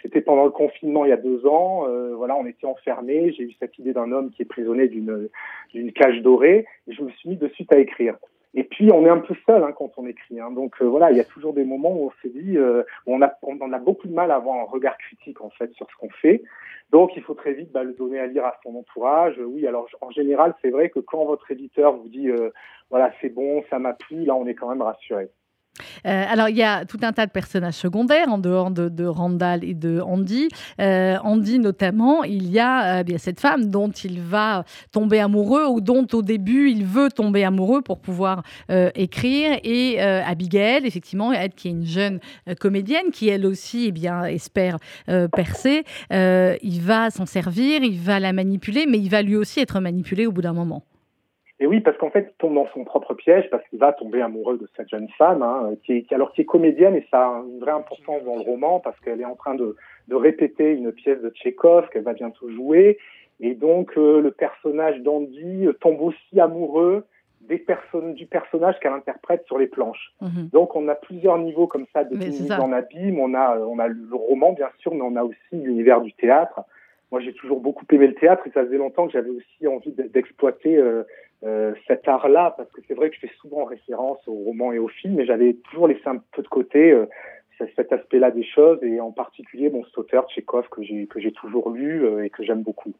[0.00, 1.86] C'était pendant le confinement il y a deux ans.
[1.88, 3.32] Euh, voilà, on était enfermés.
[3.32, 5.28] J'ai eu cette idée d'un homme qui est prisonnier d'une
[5.74, 8.16] d'une cage dorée et je me suis mis de suite à écrire.
[8.54, 10.40] Et puis on est un peu seul hein, quand on écrit.
[10.40, 10.50] Hein.
[10.50, 13.20] Donc euh, voilà, il y a toujours des moments où on s'est dit, euh, on,
[13.22, 15.96] a, on a beaucoup de mal à avoir un regard critique en fait sur ce
[15.96, 16.42] qu'on fait.
[16.90, 19.38] Donc il faut très vite bah, le donner à lire à son entourage.
[19.38, 22.50] Oui, alors en général, c'est vrai que quand votre éditeur vous dit, euh,
[22.90, 25.28] voilà, c'est bon, ça m'a plu, là on est quand même rassuré.
[26.06, 29.64] Euh, alors, il y a tout un tas de personnages secondaires en dehors de, Randall
[29.64, 30.48] et de Andy.
[30.80, 35.66] Euh, Andy, notamment, il y a euh, bien cette femme dont il va tomber amoureux
[35.66, 39.58] ou dont au début il veut tomber amoureux pour pouvoir écrire.
[39.64, 42.20] Et Abigail, effectivement, qui est une jeune
[42.60, 44.78] comédienne qui, elle aussi, eh bien, espère
[45.32, 45.84] percer.
[46.10, 50.26] il va s'en servir, il va la manipuler, mais il va lui aussi être manipulé
[50.26, 50.84] au bout d'un moment.
[51.60, 54.22] Et oui, parce qu'en fait, il tombe dans son propre piège, parce qu'il va tomber
[54.22, 57.42] amoureux de cette jeune femme, hein, qui, est, alors qui est comédienne, et ça a
[57.48, 59.74] une vraie importance dans le roman, parce qu'elle est en train de,
[60.06, 62.98] de répéter une pièce de Tchekhov qu'elle va bientôt jouer.
[63.40, 67.04] Et donc, euh, le personnage d'Andy tombe aussi amoureux
[67.40, 70.12] des personnes, du personnage qu'elle interprète sur les planches.
[70.20, 70.50] Mhm.
[70.52, 73.18] Donc, on a plusieurs niveaux comme ça de mise en abîme.
[73.18, 76.60] On a, on a le roman, bien sûr, mais on a aussi l'univers du théâtre.
[77.10, 79.92] Moi, j'ai toujours beaucoup aimé le théâtre et ça faisait longtemps que j'avais aussi envie
[79.92, 81.04] d'exploiter euh,
[81.44, 84.78] euh, cet art-là, parce que c'est vrai que je fais souvent référence aux romans et
[84.78, 87.06] aux films, mais j'avais toujours laissé un peu de côté euh,
[87.76, 91.70] cet aspect-là des choses, et en particulier mon auteur Tchekhov que j'ai que j'ai toujours
[91.70, 92.94] lu euh, et que j'aime beaucoup.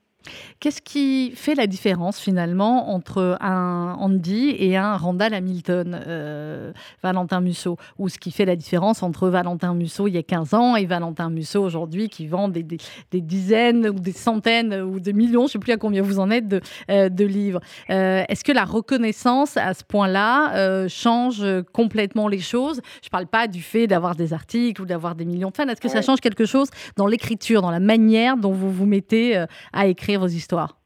[0.61, 7.41] Qu'est-ce qui fait la différence finalement entre un Andy et un Randall Hamilton, euh, Valentin
[7.41, 7.77] Musso?
[7.99, 10.85] Ou ce qui fait la différence entre Valentin Musso il y a 15 ans et
[10.87, 15.45] Valentin Musso aujourd'hui qui vend des, des, dizaines ou des centaines ou des millions, je
[15.45, 16.61] ne sais plus à combien vous en êtes, de,
[16.91, 17.61] euh, de livres.
[17.91, 22.81] Euh, est-ce que la reconnaissance à ce point-là change complètement les choses?
[23.03, 25.69] Je ne parle pas du fait d'avoir des articles ou d'avoir des millions de fans.
[25.69, 29.45] Est-ce que ça change quelque chose dans l'écriture, dans la manière dont vous vous mettez
[29.73, 30.08] à écrire?
[30.17, 30.79] Vos histoires?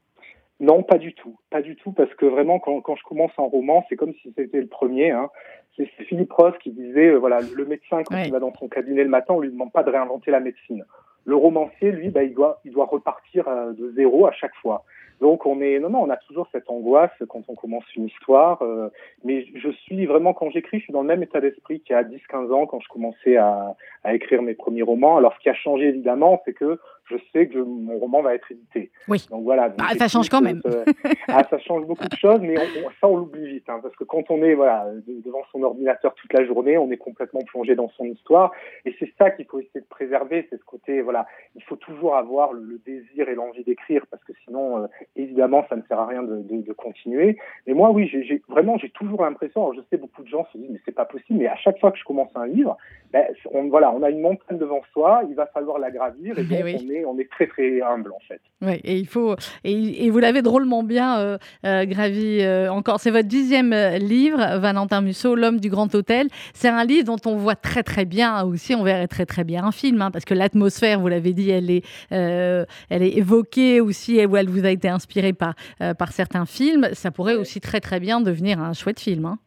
[0.60, 1.36] Non, pas du tout.
[1.50, 4.60] Pas du tout, parce que vraiment, quand, je commence un roman, c'est comme si c'était
[4.60, 5.10] le premier.
[5.10, 5.28] Hein.
[5.76, 9.02] c'est Philippe Ross qui disait, euh, voilà, le médecin, quand il va dans son cabinet
[9.02, 10.84] le matin, on lui demande pas de réinventer la médecine.
[11.24, 14.84] Le romancier, lui, bah, il, doit, il doit repartir euh, de zéro à chaque fois.
[15.22, 18.60] Donc on est non non on a toujours cette angoisse quand on commence une histoire
[18.62, 18.88] euh,
[19.22, 21.96] mais je suis vraiment quand j'écris je suis dans le même état d'esprit qu'il y
[21.96, 25.38] a 10 15 ans quand je commençais à, à écrire mes premiers romans alors ce
[25.38, 26.80] qui a changé évidemment c'est que
[27.12, 28.90] je sais que mon roman va être édité.
[29.08, 29.24] Oui.
[29.30, 29.74] Donc voilà.
[29.78, 30.60] Ah, ça change quand même.
[30.66, 30.84] Euh,
[31.28, 34.04] ah, ça change beaucoup de choses, mais on, ça on l'oublie vite, hein, parce que
[34.04, 37.88] quand on est voilà devant son ordinateur toute la journée, on est complètement plongé dans
[37.90, 38.52] son histoire,
[38.84, 42.16] et c'est ça qu'il faut essayer de préserver, c'est ce côté voilà, il faut toujours
[42.16, 44.86] avoir le, désir et l'envie d'écrire, parce que sinon, euh,
[45.16, 47.38] évidemment, ça ne sert à rien de, de, de continuer.
[47.66, 50.58] Mais moi, oui, j'ai vraiment, j'ai toujours l'impression, alors je sais beaucoup de gens se
[50.58, 52.76] disent mais c'est pas possible, mais à chaque fois que je commence un livre,
[53.12, 56.44] ben, on, voilà, on a une montagne devant soi, il va falloir la gravir, et
[56.44, 58.40] donc on est on est très très humble en fait.
[58.60, 63.00] Oui, et il faut et, vous l'avez drôlement bien euh, euh, gravi euh, encore.
[63.00, 66.28] C'est votre dixième livre, Valentin Musso, L'homme du grand hôtel.
[66.54, 69.64] C'est un livre dont on voit très très bien aussi, on verrait très très bien
[69.64, 74.24] un film, hein, parce que l'atmosphère, vous l'avez dit, elle est elle est évoquée aussi,
[74.26, 75.54] où elle vous a été inspirée par
[75.98, 76.88] par certains films.
[76.92, 79.24] Ça pourrait aussi très très bien devenir un chouette film.
[79.24, 79.38] Hein.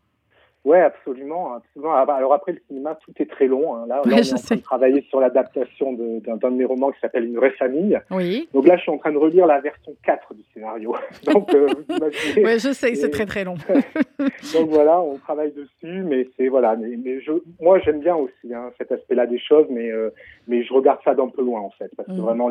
[0.65, 1.93] Ouais, absolument, absolument.
[1.93, 3.75] Ah, bah, alors après le cinéma, tout est très long.
[3.75, 3.85] Hein.
[3.87, 7.25] Là, on est en train de travailler sur l'adaptation d'un de, mes romans qui s'appelle
[7.25, 7.99] Une vraie famille.
[8.09, 8.49] Oui.
[8.51, 10.95] Donc là, je suis en train de relire la version 4 du scénario.
[11.31, 12.45] Donc, euh, vous imaginez.
[12.45, 13.57] Oui, je sais, c'est très très long.
[14.53, 16.75] Donc voilà, on travaille dessus, mais c'est voilà.
[16.75, 20.09] Mais, mais je, moi, j'aime bien aussi hein, cet aspect-là des choses, mais euh,
[20.47, 22.21] mais je regarde ça d'un peu loin en fait, parce que mm.
[22.21, 22.49] vraiment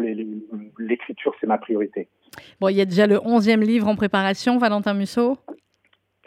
[0.78, 2.06] l'écriture, c'est ma priorité.
[2.60, 5.36] Bon, il y a déjà le 11e livre en préparation, Valentin Musso?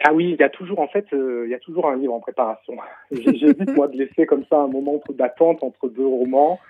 [0.04, 2.14] Ah oui, il y a toujours en fait, euh, il y a toujours un livre
[2.14, 2.74] en préparation.
[3.10, 6.60] J'évite moi de laisser comme ça un moment d'attente entre deux romans.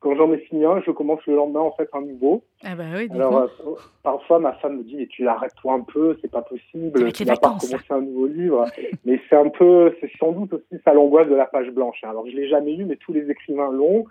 [0.00, 2.44] Quand j'en ai fini un, je commence le lendemain en fait un nouveau.
[2.62, 3.08] Ah bah oui.
[3.12, 6.42] Alors euh, parfois ma femme me dit mais tu arrêtes toi un peu, c'est pas
[6.42, 8.66] possible, tu vas pas recommencer un nouveau livre.
[9.04, 11.98] mais c'est un peu, c'est sans doute aussi ça l'angoisse de la page blanche.
[12.04, 12.10] Hein.
[12.10, 14.04] Alors je l'ai jamais eu, mais tous les écrivains l'ont.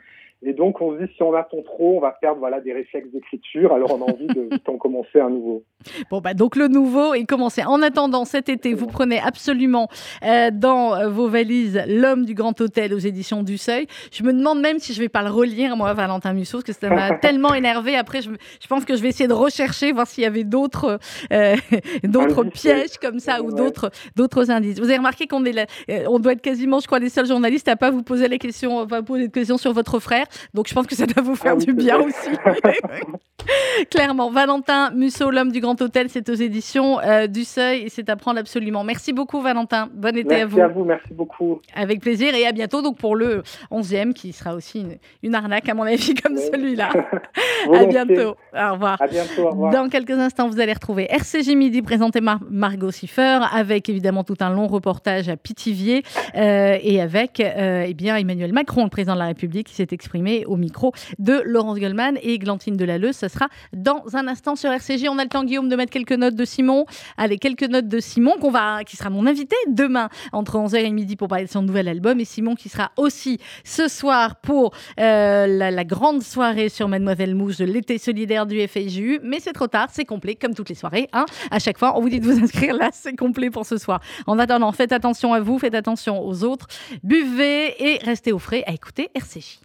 [0.44, 3.10] Et donc, on se dit, si on attend trop, on va perdre voilà, des réflexes
[3.12, 3.74] d'écriture.
[3.74, 5.64] Alors, on a envie de en commencer un nouveau.
[6.12, 7.64] Bon, bah, donc le nouveau est commencé.
[7.64, 9.88] En attendant, cet été, vous prenez absolument
[10.24, 13.88] euh, dans euh, vos valises L'homme du Grand Hôtel aux éditions du Seuil.
[14.12, 16.74] Je me demande même si je vais pas le relire, moi, Valentin Musso, parce que
[16.74, 17.96] ça m'a tellement énervé.
[17.96, 18.30] Après, je,
[18.62, 21.00] je, pense que je vais essayer de rechercher, voir s'il y avait d'autres
[21.32, 21.56] euh,
[22.04, 24.80] d'autres pièges comme ça ou d'autres d'autres indices.
[24.80, 25.66] Vous avez remarqué qu'on est là,
[26.08, 28.86] on doit être quasiment, je crois, les seuls journalistes à pas vous poser les questions,
[28.86, 30.25] pas poser de questions sur votre frère.
[30.54, 32.30] Donc je pense que ça doit vous faire ah du bien aussi.
[33.92, 34.32] Clairement.
[34.32, 38.16] Valentin Musso, l'homme du Grand Hôtel, c'est aux éditions euh, du Seuil et c'est à
[38.16, 38.84] prendre absolument.
[38.84, 39.90] Merci beaucoup Valentin.
[39.94, 40.58] Bon été à vous.
[40.58, 41.62] Merci à vous, merci beaucoup.
[41.76, 44.86] Avec plaisir et à bientôt donc pour le 11e qui sera aussi
[45.24, 46.90] une, arnaque à mon avis comme celui-là.
[47.74, 48.36] à bientôt.
[48.54, 49.02] Au revoir.
[49.02, 49.44] À bientôt.
[49.44, 49.72] Au revoir.
[49.72, 54.38] Dans quelques instants, vous allez retrouver RCJ Midi présenté par Margot Siffer avec évidemment tout
[54.40, 56.04] un long reportage à Pithiviers
[56.36, 59.88] euh, et avec euh, eh bien Emmanuel Macron, le président de la République, qui s'est
[59.92, 60.15] exprimé
[60.46, 63.12] au micro de Laurence Goldman et Glantine Delalleux.
[63.12, 65.06] Ce sera dans un instant sur RCJ.
[65.10, 66.86] On a le temps, Guillaume, de mettre quelques notes de Simon.
[67.18, 70.92] Allez, quelques notes de Simon, qu'on va, qui sera mon invité demain entre 11h et
[70.92, 72.20] midi pour parler de son nouvel album.
[72.20, 77.58] Et Simon qui sera aussi ce soir pour euh, la, grande soirée sur Mademoiselle Mouche
[77.58, 79.20] de l'été solidaire du FIJU.
[79.24, 81.10] Mais c'est trop tard, c'est complet, comme toutes les soirées.
[81.14, 81.26] Hein.
[81.52, 82.76] À chaque fois, on vous dit de vous inscrire.
[82.76, 84.02] Là, c'est complet pour ce soir.
[84.28, 86.68] En attendant, faites attention à vous, faites attention aux autres.
[87.04, 89.65] Buvez et restez au frais à écouter RCJ.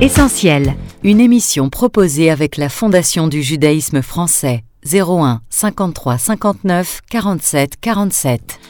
[0.00, 8.60] Essentiel, une émission proposée avec la Fondation du judaïsme français 01 53 59 47 47.